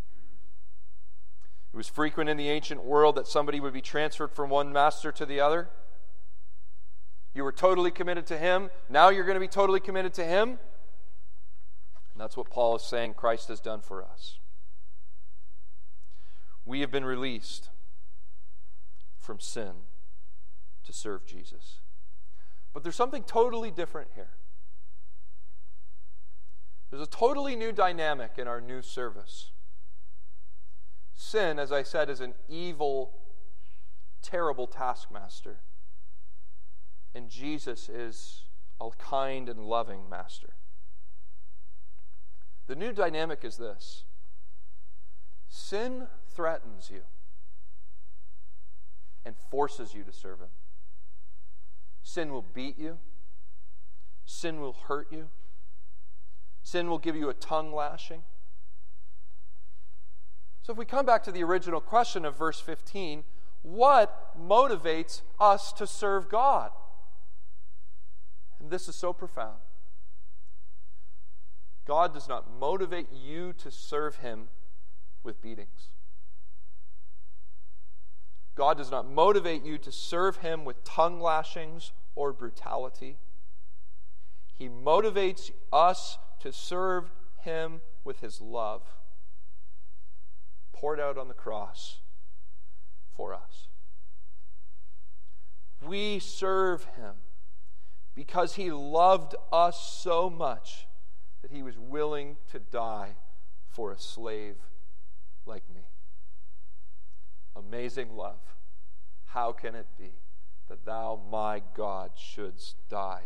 It 1.72 1.76
was 1.76 1.88
frequent 1.88 2.30
in 2.30 2.38
the 2.38 2.48
ancient 2.48 2.82
world 2.82 3.16
that 3.16 3.26
somebody 3.26 3.60
would 3.60 3.74
be 3.74 3.82
transferred 3.82 4.32
from 4.32 4.48
one 4.48 4.72
master 4.72 5.12
to 5.12 5.26
the 5.26 5.40
other. 5.40 5.68
You 7.34 7.44
were 7.44 7.52
totally 7.52 7.90
committed 7.90 8.26
to 8.28 8.38
him. 8.38 8.70
Now 8.88 9.10
you're 9.10 9.24
going 9.24 9.36
to 9.36 9.40
be 9.40 9.48
totally 9.48 9.80
committed 9.80 10.14
to 10.14 10.24
him. 10.24 10.58
And 12.16 12.20
that's 12.22 12.34
what 12.34 12.48
Paul 12.48 12.76
is 12.76 12.82
saying 12.82 13.12
Christ 13.12 13.48
has 13.48 13.60
done 13.60 13.82
for 13.82 14.02
us. 14.02 14.38
We 16.64 16.80
have 16.80 16.90
been 16.90 17.04
released 17.04 17.68
from 19.18 19.38
sin 19.38 19.72
to 20.84 20.94
serve 20.94 21.26
Jesus. 21.26 21.80
But 22.72 22.82
there's 22.82 22.96
something 22.96 23.22
totally 23.22 23.70
different 23.70 24.12
here. 24.14 24.30
There's 26.88 27.02
a 27.02 27.10
totally 27.10 27.54
new 27.54 27.70
dynamic 27.70 28.38
in 28.38 28.48
our 28.48 28.62
new 28.62 28.80
service. 28.80 29.50
Sin, 31.12 31.58
as 31.58 31.70
I 31.70 31.82
said, 31.82 32.08
is 32.08 32.22
an 32.22 32.32
evil, 32.48 33.12
terrible 34.22 34.66
taskmaster. 34.66 35.58
And 37.14 37.28
Jesus 37.28 37.90
is 37.90 38.44
a 38.80 38.88
kind 38.98 39.50
and 39.50 39.66
loving 39.66 40.08
master. 40.08 40.54
The 42.66 42.74
new 42.74 42.92
dynamic 42.92 43.44
is 43.44 43.56
this 43.56 44.04
sin 45.48 46.08
threatens 46.34 46.90
you 46.90 47.02
and 49.24 49.34
forces 49.50 49.94
you 49.94 50.02
to 50.04 50.12
serve 50.12 50.40
Him. 50.40 50.48
Sin 52.02 52.32
will 52.32 52.44
beat 52.54 52.78
you, 52.78 52.98
sin 54.24 54.60
will 54.60 54.76
hurt 54.88 55.08
you, 55.10 55.28
sin 56.62 56.88
will 56.88 56.98
give 56.98 57.16
you 57.16 57.28
a 57.28 57.34
tongue 57.34 57.72
lashing. 57.72 58.22
So, 60.62 60.72
if 60.72 60.78
we 60.78 60.84
come 60.84 61.06
back 61.06 61.22
to 61.24 61.32
the 61.32 61.44
original 61.44 61.80
question 61.80 62.24
of 62.24 62.36
verse 62.36 62.60
15, 62.60 63.22
what 63.62 64.36
motivates 64.36 65.22
us 65.38 65.72
to 65.74 65.86
serve 65.86 66.28
God? 66.28 66.70
And 68.60 68.70
this 68.70 68.88
is 68.88 68.96
so 68.96 69.12
profound. 69.12 69.58
God 71.86 72.12
does 72.12 72.28
not 72.28 72.50
motivate 72.58 73.12
you 73.12 73.52
to 73.54 73.70
serve 73.70 74.16
Him 74.16 74.48
with 75.22 75.40
beatings. 75.40 75.90
God 78.56 78.78
does 78.78 78.90
not 78.90 79.08
motivate 79.08 79.64
you 79.64 79.78
to 79.78 79.92
serve 79.92 80.38
Him 80.38 80.64
with 80.64 80.82
tongue 80.82 81.20
lashings 81.20 81.92
or 82.14 82.32
brutality. 82.32 83.18
He 84.52 84.68
motivates 84.68 85.50
us 85.72 86.18
to 86.40 86.52
serve 86.52 87.12
Him 87.42 87.82
with 88.02 88.20
His 88.20 88.40
love, 88.40 88.82
poured 90.72 90.98
out 90.98 91.18
on 91.18 91.28
the 91.28 91.34
cross 91.34 91.98
for 93.14 93.32
us. 93.32 93.68
We 95.86 96.18
serve 96.18 96.84
Him 96.96 97.14
because 98.14 98.54
He 98.54 98.72
loved 98.72 99.36
us 99.52 99.98
so 100.02 100.28
much 100.30 100.86
that 101.42 101.50
He 101.50 101.62
was 101.62 101.78
willing 101.78 102.36
to 102.50 102.58
die 102.58 103.16
for 103.68 103.92
a 103.92 103.98
slave 103.98 104.56
like 105.44 105.64
me. 105.74 105.82
Amazing 107.54 108.16
love. 108.16 108.40
How 109.26 109.52
can 109.52 109.74
it 109.74 109.86
be 109.98 110.12
that 110.68 110.84
thou, 110.84 111.20
my 111.30 111.62
God, 111.74 112.10
shouldst 112.16 112.76
die 112.88 113.24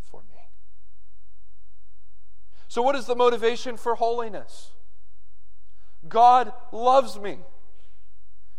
for 0.00 0.22
me? 0.22 0.40
So, 2.68 2.82
what 2.82 2.96
is 2.96 3.06
the 3.06 3.14
motivation 3.14 3.76
for 3.76 3.94
holiness? 3.94 4.70
God 6.08 6.52
loves 6.72 7.18
me. 7.18 7.38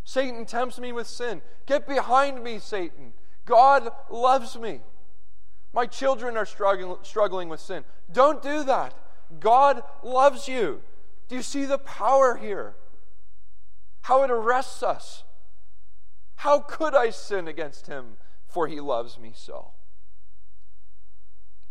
Satan 0.03 0.45
tempts 0.45 0.79
me 0.79 0.91
with 0.91 1.08
sin. 1.08 1.41
Get 1.65 1.88
behind 1.88 2.43
me, 2.43 2.60
Satan. 2.60 3.13
God 3.45 3.89
loves 4.10 4.58
me. 4.58 4.81
My 5.75 5.85
children 5.85 6.38
are 6.38 6.45
struggling, 6.45 6.95
struggling 7.03 7.49
with 7.49 7.59
sin. 7.59 7.83
Don't 8.09 8.41
do 8.41 8.63
that. 8.63 8.93
God 9.41 9.83
loves 10.03 10.47
you. 10.47 10.81
Do 11.27 11.35
you 11.35 11.41
see 11.41 11.65
the 11.65 11.77
power 11.77 12.38
here? 12.38 12.75
How 14.03 14.23
it 14.23 14.31
arrests 14.31 14.81
us. 14.81 15.25
How 16.38 16.59
could 16.59 16.95
I 16.95 17.09
sin 17.09 17.49
against 17.49 17.88
him? 17.88 18.15
For 18.47 18.67
he 18.67 18.79
loves 18.79 19.19
me 19.19 19.33
so. 19.35 19.71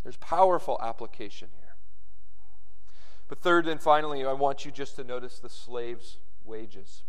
There's 0.02 0.18
powerful 0.18 0.78
application 0.82 1.48
here. 1.58 1.76
But 3.26 3.38
third 3.38 3.66
and 3.66 3.80
finally, 3.80 4.22
I 4.22 4.34
want 4.34 4.66
you 4.66 4.70
just 4.70 4.96
to 4.96 5.04
notice 5.04 5.38
the 5.38 5.48
slave's 5.48 6.18
wages. 6.44 7.04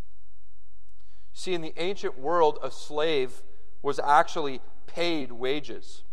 See, 1.34 1.53
in 1.53 1.62
the 1.62 1.73
ancient 1.75 2.17
world, 2.17 2.58
a 2.63 2.71
slave 2.71 3.43
was 3.81 3.99
actually 3.99 4.62
paid 4.88 5.34
wages. 5.34 6.03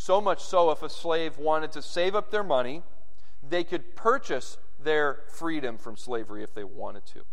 So 0.00 0.20
much 0.20 0.40
so, 0.40 0.70
if 0.70 0.80
a 0.84 0.88
slave 0.88 1.38
wanted 1.38 1.72
to 1.72 1.82
save 1.82 2.14
up 2.14 2.30
their 2.30 2.44
money, 2.44 2.84
they 3.42 3.64
could 3.64 3.96
purchase 3.96 4.56
their 4.78 5.24
freedom 5.28 5.76
from 5.76 5.96
slavery 5.96 6.44
if 6.44 6.54
they 6.54 6.62
wanted 6.62 7.04
to. 7.06 7.24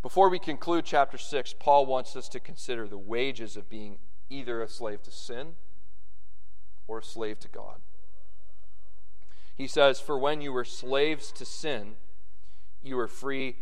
Before 0.00 0.30
we 0.30 0.38
conclude 0.38 0.86
chapter 0.86 1.18
6, 1.18 1.54
Paul 1.60 1.84
wants 1.84 2.16
us 2.16 2.30
to 2.30 2.40
consider 2.40 2.88
the 2.88 2.96
wages 2.96 3.58
of 3.58 3.68
being 3.68 3.98
either 4.30 4.62
a 4.62 4.68
slave 4.68 5.02
to 5.02 5.10
sin 5.10 5.56
or 6.88 7.00
a 7.00 7.04
slave 7.04 7.38
to 7.40 7.48
God. 7.48 7.82
He 9.54 9.66
says, 9.66 10.00
For 10.00 10.16
when 10.16 10.40
you 10.40 10.50
were 10.50 10.64
slaves 10.64 11.30
to 11.32 11.44
sin, 11.44 11.96
you 12.82 12.96
were 12.96 13.06
free 13.06 13.56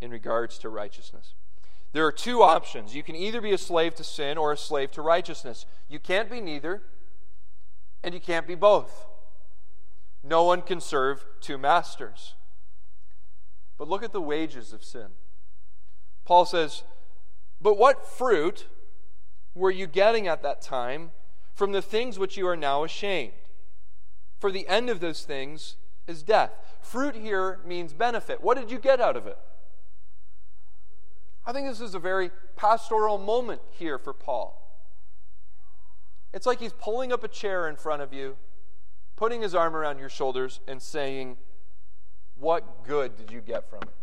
in 0.00 0.12
regards 0.12 0.56
to 0.58 0.68
righteousness. 0.68 1.34
There 1.96 2.04
are 2.04 2.12
two 2.12 2.42
options. 2.42 2.94
You 2.94 3.02
can 3.02 3.16
either 3.16 3.40
be 3.40 3.54
a 3.54 3.58
slave 3.58 3.94
to 3.94 4.04
sin 4.04 4.36
or 4.36 4.52
a 4.52 4.56
slave 4.58 4.90
to 4.90 5.00
righteousness. 5.00 5.64
You 5.88 5.98
can't 5.98 6.30
be 6.30 6.42
neither, 6.42 6.82
and 8.04 8.12
you 8.12 8.20
can't 8.20 8.46
be 8.46 8.54
both. 8.54 9.06
No 10.22 10.44
one 10.44 10.60
can 10.60 10.78
serve 10.78 11.24
two 11.40 11.56
masters. 11.56 12.34
But 13.78 13.88
look 13.88 14.02
at 14.02 14.12
the 14.12 14.20
wages 14.20 14.74
of 14.74 14.84
sin. 14.84 15.06
Paul 16.26 16.44
says, 16.44 16.82
But 17.62 17.78
what 17.78 18.06
fruit 18.06 18.66
were 19.54 19.70
you 19.70 19.86
getting 19.86 20.28
at 20.28 20.42
that 20.42 20.60
time 20.60 21.12
from 21.54 21.72
the 21.72 21.80
things 21.80 22.18
which 22.18 22.36
you 22.36 22.46
are 22.46 22.58
now 22.58 22.84
ashamed? 22.84 23.32
For 24.38 24.52
the 24.52 24.68
end 24.68 24.90
of 24.90 25.00
those 25.00 25.22
things 25.22 25.76
is 26.06 26.22
death. 26.22 26.50
Fruit 26.82 27.14
here 27.14 27.60
means 27.64 27.94
benefit. 27.94 28.42
What 28.42 28.58
did 28.58 28.70
you 28.70 28.78
get 28.78 29.00
out 29.00 29.16
of 29.16 29.26
it? 29.26 29.38
I 31.46 31.52
think 31.52 31.68
this 31.68 31.80
is 31.80 31.94
a 31.94 32.00
very 32.00 32.30
pastoral 32.56 33.18
moment 33.18 33.60
here 33.70 33.98
for 33.98 34.12
Paul. 34.12 34.62
It's 36.34 36.44
like 36.44 36.58
he's 36.58 36.72
pulling 36.72 37.12
up 37.12 37.22
a 37.22 37.28
chair 37.28 37.68
in 37.68 37.76
front 37.76 38.02
of 38.02 38.12
you, 38.12 38.36
putting 39.14 39.42
his 39.42 39.54
arm 39.54 39.76
around 39.76 39.98
your 39.98 40.08
shoulders, 40.08 40.60
and 40.66 40.82
saying, 40.82 41.36
What 42.36 42.84
good 42.84 43.16
did 43.16 43.30
you 43.30 43.40
get 43.40 43.70
from 43.70 43.82
it? 43.82 43.94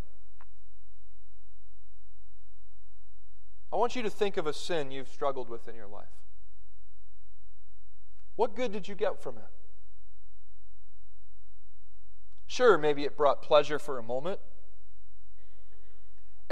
I 3.73 3.75
want 3.75 3.95
you 3.95 4.03
to 4.03 4.09
think 4.09 4.37
of 4.37 4.47
a 4.47 4.53
sin 4.53 4.91
you've 4.91 5.09
struggled 5.09 5.49
with 5.49 5.67
in 5.67 5.75
your 5.75 5.87
life. 5.87 6.05
What 8.35 8.55
good 8.55 8.71
did 8.71 8.87
you 8.87 8.95
get 8.95 9.21
from 9.21 9.37
it? 9.37 9.43
Sure, 12.47 12.77
maybe 12.77 13.03
it 13.03 13.17
brought 13.17 13.41
pleasure 13.41 13.79
for 13.79 13.97
a 13.97 14.03
moment. 14.03 14.39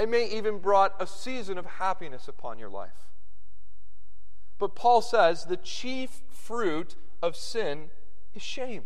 It 0.02 0.08
may 0.08 0.28
even 0.30 0.58
brought 0.58 0.96
a 0.98 1.06
season 1.06 1.58
of 1.58 1.64
happiness 1.64 2.26
upon 2.26 2.58
your 2.58 2.68
life. 2.68 3.06
But 4.58 4.74
Paul 4.74 5.00
says 5.00 5.44
the 5.44 5.56
chief 5.56 6.22
fruit 6.28 6.96
of 7.22 7.36
sin 7.36 7.90
is 8.34 8.42
shame. 8.42 8.82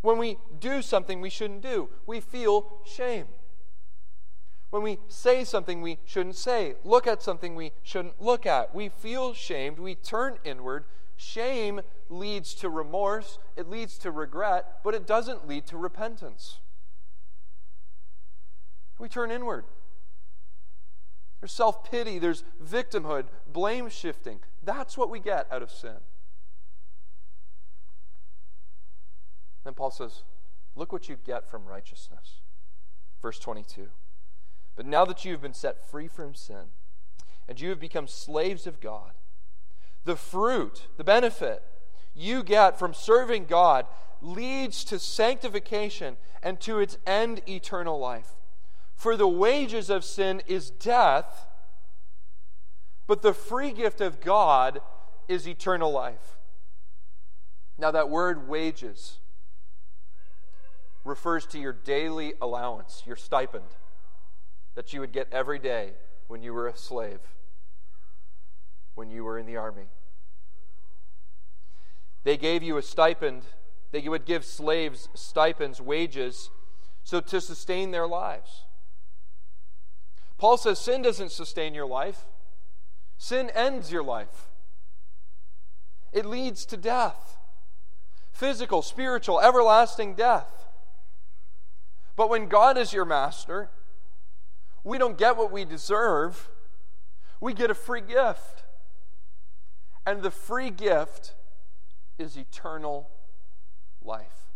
When 0.00 0.16
we 0.16 0.38
do 0.60 0.80
something 0.80 1.20
we 1.20 1.28
shouldn't 1.28 1.62
do, 1.62 1.88
we 2.06 2.20
feel 2.20 2.78
shame. 2.86 3.26
When 4.70 4.84
we 4.84 4.98
say 5.08 5.42
something 5.42 5.82
we 5.82 5.98
shouldn't 6.04 6.36
say, 6.36 6.76
look 6.84 7.08
at 7.08 7.24
something 7.24 7.56
we 7.56 7.72
shouldn't 7.82 8.22
look 8.22 8.46
at, 8.46 8.72
we 8.72 8.90
feel 8.90 9.34
shamed, 9.34 9.80
we 9.80 9.96
turn 9.96 10.38
inward. 10.44 10.84
Shame 11.16 11.80
leads 12.08 12.54
to 12.54 12.70
remorse, 12.70 13.40
it 13.56 13.68
leads 13.68 13.98
to 13.98 14.12
regret, 14.12 14.84
but 14.84 14.94
it 14.94 15.04
doesn't 15.04 15.48
lead 15.48 15.66
to 15.66 15.76
repentance. 15.76 16.60
We 19.00 19.08
turn 19.08 19.30
inward. 19.30 19.64
There's 21.40 21.52
self 21.52 21.90
pity, 21.90 22.18
there's 22.18 22.44
victimhood, 22.62 23.24
blame 23.50 23.88
shifting. 23.88 24.40
That's 24.62 24.98
what 24.98 25.08
we 25.08 25.18
get 25.18 25.46
out 25.50 25.62
of 25.62 25.70
sin. 25.70 25.96
Then 29.64 29.72
Paul 29.72 29.90
says, 29.90 30.22
Look 30.76 30.92
what 30.92 31.08
you 31.08 31.16
get 31.24 31.48
from 31.48 31.64
righteousness. 31.64 32.40
Verse 33.22 33.38
22. 33.38 33.88
But 34.76 34.86
now 34.86 35.04
that 35.06 35.24
you 35.24 35.32
have 35.32 35.42
been 35.42 35.54
set 35.54 35.88
free 35.90 36.06
from 36.06 36.34
sin 36.34 36.68
and 37.48 37.60
you 37.60 37.70
have 37.70 37.80
become 37.80 38.06
slaves 38.06 38.66
of 38.66 38.80
God, 38.80 39.12
the 40.04 40.16
fruit, 40.16 40.88
the 40.96 41.04
benefit 41.04 41.62
you 42.14 42.42
get 42.42 42.78
from 42.78 42.94
serving 42.94 43.46
God 43.46 43.86
leads 44.20 44.84
to 44.84 44.98
sanctification 44.98 46.16
and 46.42 46.60
to 46.60 46.78
its 46.78 46.98
end, 47.06 47.42
eternal 47.48 47.98
life. 47.98 48.32
For 49.00 49.16
the 49.16 49.26
wages 49.26 49.88
of 49.88 50.04
sin 50.04 50.42
is 50.46 50.68
death, 50.68 51.46
but 53.06 53.22
the 53.22 53.32
free 53.32 53.70
gift 53.70 54.02
of 54.02 54.20
God 54.20 54.82
is 55.26 55.48
eternal 55.48 55.90
life. 55.90 56.36
Now, 57.78 57.92
that 57.92 58.10
word 58.10 58.46
wages 58.46 59.16
refers 61.02 61.46
to 61.46 61.58
your 61.58 61.72
daily 61.72 62.34
allowance, 62.42 63.02
your 63.06 63.16
stipend 63.16 63.64
that 64.74 64.92
you 64.92 65.00
would 65.00 65.12
get 65.12 65.28
every 65.32 65.58
day 65.58 65.92
when 66.26 66.42
you 66.42 66.52
were 66.52 66.68
a 66.68 66.76
slave, 66.76 67.20
when 68.96 69.08
you 69.08 69.24
were 69.24 69.38
in 69.38 69.46
the 69.46 69.56
army. 69.56 69.88
They 72.24 72.36
gave 72.36 72.62
you 72.62 72.76
a 72.76 72.82
stipend, 72.82 73.44
they 73.92 74.06
would 74.06 74.26
give 74.26 74.44
slaves 74.44 75.08
stipends, 75.14 75.80
wages, 75.80 76.50
so 77.02 77.20
to 77.20 77.40
sustain 77.40 77.92
their 77.92 78.06
lives. 78.06 78.66
Paul 80.40 80.56
says 80.56 80.78
sin 80.78 81.02
doesn't 81.02 81.32
sustain 81.32 81.74
your 81.74 81.84
life, 81.84 82.24
sin 83.18 83.50
ends 83.50 83.92
your 83.92 84.02
life. 84.02 84.48
It 86.14 86.24
leads 86.24 86.64
to 86.66 86.78
death 86.78 87.36
physical, 88.32 88.80
spiritual, 88.80 89.38
everlasting 89.38 90.14
death. 90.14 90.66
But 92.16 92.30
when 92.30 92.48
God 92.48 92.78
is 92.78 92.90
your 92.90 93.04
master, 93.04 93.68
we 94.82 94.96
don't 94.96 95.18
get 95.18 95.36
what 95.36 95.52
we 95.52 95.66
deserve, 95.66 96.48
we 97.38 97.52
get 97.52 97.70
a 97.70 97.74
free 97.74 98.00
gift. 98.00 98.64
And 100.06 100.22
the 100.22 100.30
free 100.30 100.70
gift 100.70 101.34
is 102.18 102.34
eternal 102.38 103.10
life. 104.02 104.48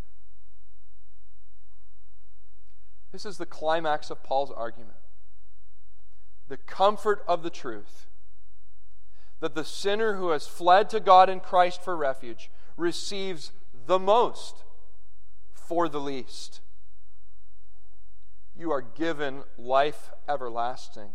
This 3.13 3.27
is 3.27 3.37
the 3.37 3.45
climax 3.45 4.09
of 4.09 4.23
Paul's 4.23 4.51
argument 4.51 4.97
the 6.49 6.57
comfort 6.57 7.23
of 7.27 7.43
the 7.43 7.51
truth 7.51 8.07
that 9.41 9.55
the 9.55 9.65
sinner 9.65 10.17
who 10.17 10.31
has 10.31 10.47
fled 10.47 10.89
to 10.91 11.01
God 11.01 11.29
in 11.29 11.41
Christ 11.41 11.83
for 11.83 11.97
refuge 11.97 12.51
receives 12.77 13.53
the 13.87 13.99
most 13.99 14.65
for 15.53 15.89
the 15.89 16.01
least. 16.01 16.61
you 18.57 18.71
are 18.71 18.83
given 18.83 19.43
life 19.59 20.11
everlasting 20.29 21.11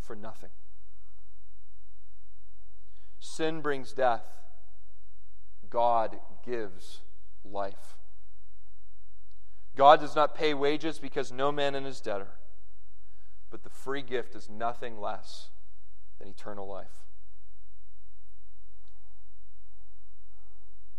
for 0.00 0.16
nothing. 0.16 0.50
Sin 3.18 3.60
brings 3.60 3.92
death, 3.92 4.24
God 5.68 6.18
gives 6.44 7.00
life. 7.44 7.96
God 9.76 10.00
does 10.00 10.16
not 10.16 10.34
pay 10.34 10.54
wages 10.54 10.98
because 10.98 11.30
no 11.30 11.52
man 11.52 11.74
is 11.74 12.00
debtor, 12.00 12.32
but 13.50 13.64
the 13.64 13.70
free 13.70 14.02
gift 14.02 14.34
is 14.34 14.48
nothing 14.48 15.00
less 15.00 15.48
than 16.18 16.28
eternal 16.28 16.66
life. 16.66 17.06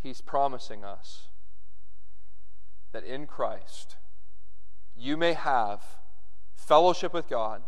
He's 0.02 0.22
promising 0.22 0.84
us 0.84 1.28
that 2.92 3.04
in 3.04 3.28
Christ 3.28 3.96
you 4.96 5.16
may 5.16 5.34
have 5.34 5.82
fellowship 6.56 7.14
with 7.14 7.30
God 7.30 7.62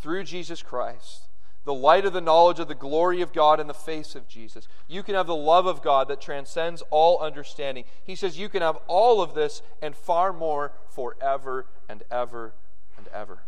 through 0.00 0.24
Jesus 0.24 0.62
Christ, 0.62 1.28
the 1.64 1.74
light 1.74 2.04
of 2.04 2.12
the 2.12 2.20
knowledge 2.20 2.60
of 2.60 2.68
the 2.68 2.74
glory 2.74 3.20
of 3.20 3.32
God 3.32 3.58
in 3.58 3.66
the 3.66 3.74
face 3.74 4.14
of 4.14 4.28
Jesus. 4.28 4.68
You 4.86 5.02
can 5.02 5.16
have 5.16 5.26
the 5.26 5.34
love 5.34 5.66
of 5.66 5.82
God 5.82 6.06
that 6.08 6.20
transcends 6.20 6.82
all 6.90 7.18
understanding. 7.18 7.84
He 8.04 8.14
says 8.14 8.38
you 8.38 8.48
can 8.48 8.62
have 8.62 8.78
all 8.86 9.20
of 9.20 9.34
this 9.34 9.62
and 9.82 9.96
far 9.96 10.32
more 10.32 10.72
forever 10.88 11.66
and 11.88 12.04
ever 12.10 12.54
and 12.96 13.08
ever. 13.08 13.40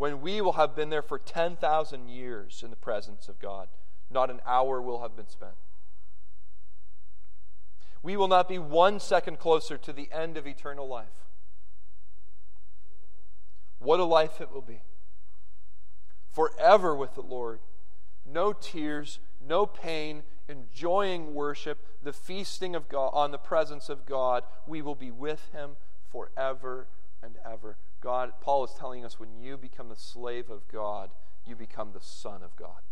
When 0.00 0.20
we 0.22 0.40
will 0.40 0.54
have 0.54 0.74
been 0.74 0.88
there 0.88 1.02
for 1.02 1.18
10,000 1.18 2.08
years 2.08 2.62
in 2.64 2.70
the 2.70 2.76
presence 2.76 3.28
of 3.28 3.38
God, 3.38 3.68
not 4.10 4.30
an 4.30 4.40
hour 4.46 4.80
will 4.80 5.02
have 5.02 5.14
been 5.14 5.28
spent 5.28 5.54
we 8.02 8.16
will 8.16 8.28
not 8.28 8.48
be 8.48 8.58
one 8.58 8.98
second 8.98 9.38
closer 9.38 9.76
to 9.76 9.92
the 9.92 10.08
end 10.12 10.36
of 10.36 10.46
eternal 10.46 10.88
life. 10.88 11.26
What 13.78 14.00
a 14.00 14.04
life 14.04 14.40
it 14.40 14.52
will 14.52 14.62
be. 14.62 14.82
Forever 16.30 16.94
with 16.94 17.14
the 17.14 17.22
Lord. 17.22 17.60
No 18.24 18.52
tears, 18.52 19.18
no 19.46 19.66
pain, 19.66 20.22
enjoying 20.48 21.34
worship, 21.34 21.78
the 22.02 22.12
feasting 22.12 22.74
of 22.74 22.88
God 22.88 23.10
on 23.12 23.32
the 23.32 23.38
presence 23.38 23.88
of 23.88 24.06
God. 24.06 24.44
We 24.66 24.82
will 24.82 24.94
be 24.94 25.10
with 25.10 25.50
him 25.52 25.72
forever 26.10 26.86
and 27.22 27.36
ever. 27.44 27.76
God, 28.00 28.32
Paul 28.40 28.64
is 28.64 28.72
telling 28.78 29.04
us 29.04 29.20
when 29.20 29.40
you 29.40 29.56
become 29.56 29.88
the 29.88 29.96
slave 29.96 30.50
of 30.50 30.66
God, 30.68 31.10
you 31.46 31.54
become 31.56 31.92
the 31.92 32.00
son 32.00 32.42
of 32.42 32.56
God. 32.56 32.82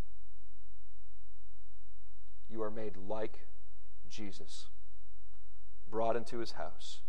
You 2.49 2.63
are 2.63 2.71
made 2.71 2.97
like 2.97 3.47
Jesus 4.09 4.67
brought 5.91 6.17
into 6.17 6.39
his 6.39 6.53
house 6.53 7.01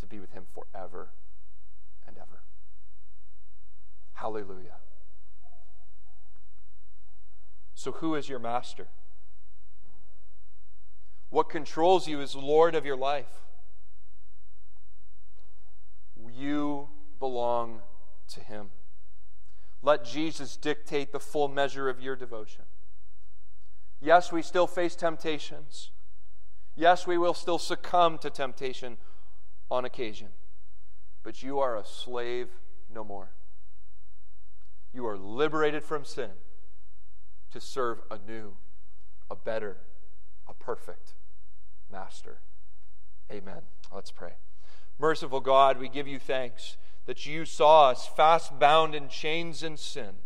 to 0.00 0.06
be 0.06 0.18
with 0.18 0.32
him 0.32 0.44
forever 0.54 1.10
and 2.06 2.16
ever. 2.16 2.42
Hallelujah. 4.14 4.76
So, 7.74 7.92
who 7.92 8.14
is 8.14 8.28
your 8.28 8.38
master? 8.38 8.88
What 11.28 11.48
controls 11.48 12.08
you 12.08 12.20
as 12.20 12.34
Lord 12.34 12.74
of 12.74 12.86
your 12.86 12.96
life? 12.96 13.42
You 16.36 16.88
belong 17.18 17.80
to 18.28 18.40
Him. 18.40 18.70
Let 19.82 20.04
Jesus 20.04 20.56
dictate 20.56 21.12
the 21.12 21.20
full 21.20 21.48
measure 21.48 21.88
of 21.88 22.00
your 22.00 22.16
devotion. 22.16 22.64
Yes, 24.00 24.32
we 24.32 24.42
still 24.42 24.66
face 24.66 24.94
temptations. 24.94 25.90
Yes, 26.74 27.06
we 27.06 27.16
will 27.16 27.34
still 27.34 27.58
succumb 27.58 28.18
to 28.18 28.28
temptation 28.30 28.98
on 29.70 29.84
occasion, 29.84 30.28
but 31.22 31.42
you 31.42 31.58
are 31.58 31.76
a 31.76 31.84
slave 31.84 32.48
no 32.92 33.02
more. 33.02 33.30
You 34.92 35.06
are 35.06 35.16
liberated 35.16 35.82
from 35.82 36.04
sin 36.04 36.30
to 37.50 37.60
serve 37.60 38.00
a 38.10 38.18
new, 38.18 38.56
a 39.30 39.36
better, 39.36 39.78
a 40.48 40.54
perfect 40.54 41.14
master. 41.90 42.40
Amen. 43.30 43.62
Let's 43.92 44.10
pray. 44.10 44.32
Merciful 44.98 45.40
God, 45.40 45.78
we 45.78 45.88
give 45.88 46.08
you 46.08 46.18
thanks 46.18 46.76
that 47.06 47.26
you 47.26 47.44
saw 47.44 47.90
us 47.90 48.06
fast 48.06 48.58
bound 48.58 48.94
in 48.94 49.08
chains 49.08 49.62
and 49.62 49.78
sin. 49.78 50.16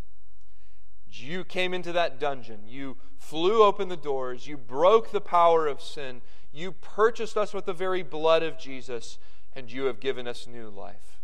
You 1.06 1.44
came 1.44 1.74
into 1.74 1.92
that 1.92 2.20
dungeon. 2.20 2.60
You 2.66 2.96
flew 3.18 3.62
open 3.62 3.88
the 3.88 3.96
doors. 3.96 4.46
You 4.46 4.56
broke 4.56 5.10
the 5.10 5.20
power 5.20 5.66
of 5.66 5.80
sin. 5.80 6.22
You 6.52 6.72
purchased 6.72 7.36
us 7.36 7.52
with 7.52 7.66
the 7.66 7.72
very 7.72 8.02
blood 8.02 8.42
of 8.42 8.58
Jesus, 8.58 9.18
and 9.54 9.70
you 9.70 9.84
have 9.84 10.00
given 10.00 10.26
us 10.26 10.46
new 10.46 10.68
life. 10.68 11.20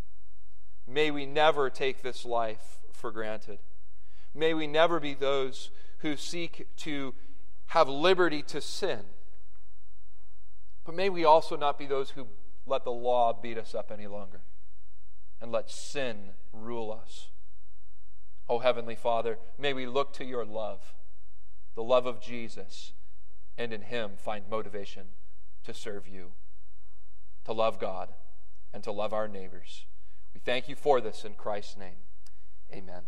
May 0.87 1.11
we 1.11 1.25
never 1.25 1.71
take 1.71 2.03
this 2.03 2.25
life 2.25 2.79
for 2.93 3.11
granted. 3.11 3.59
May 4.35 4.55
we 4.55 4.67
never 4.67 5.01
be 5.01 5.15
those 5.15 5.71
who 5.99 6.17
seek 6.17 6.69
to 6.79 7.15
have 7.69 7.89
liberty 7.89 8.43
to 8.43 8.61
sin. 8.61 9.01
But 10.85 10.95
may 10.95 11.09
we 11.09 11.25
also 11.25 11.57
not 11.57 11.79
be 11.79 11.87
those 11.87 12.11
who 12.11 12.29
let 12.67 12.85
the 12.85 12.91
law 12.91 13.33
beat 13.33 13.59
us 13.59 13.75
up 13.75 13.91
any 13.93 14.07
longer 14.07 14.41
and 15.41 15.53
let 15.53 15.71
sin 15.71 16.31
rule 16.53 16.93
us. 16.93 17.29
Oh, 18.49 18.59
Heavenly 18.61 18.97
Father, 18.97 19.39
may 19.59 19.73
we 19.73 19.87
look 19.87 20.13
to 20.15 20.25
your 20.25 20.45
love, 20.45 20.95
the 21.75 21.83
love 21.83 22.07
of 22.07 22.21
Jesus, 22.21 22.93
and 23.59 23.73
in 23.73 23.83
Him 23.83 24.13
find 24.17 24.45
motivation 24.49 25.09
to 25.65 25.75
serve 25.75 26.07
you, 26.07 26.33
to 27.45 27.53
love 27.53 27.79
God, 27.79 28.11
and 28.73 28.83
to 28.85 28.93
love 28.93 29.13
our 29.13 29.29
neighbors. 29.29 29.87
We 30.33 30.41
thank 30.41 30.69
you 30.69 30.77
for 30.77 31.01
this 31.01 31.25
in 31.25 31.35
Christ's 31.35 31.77
name. 31.77 32.05
Amen. 32.73 33.03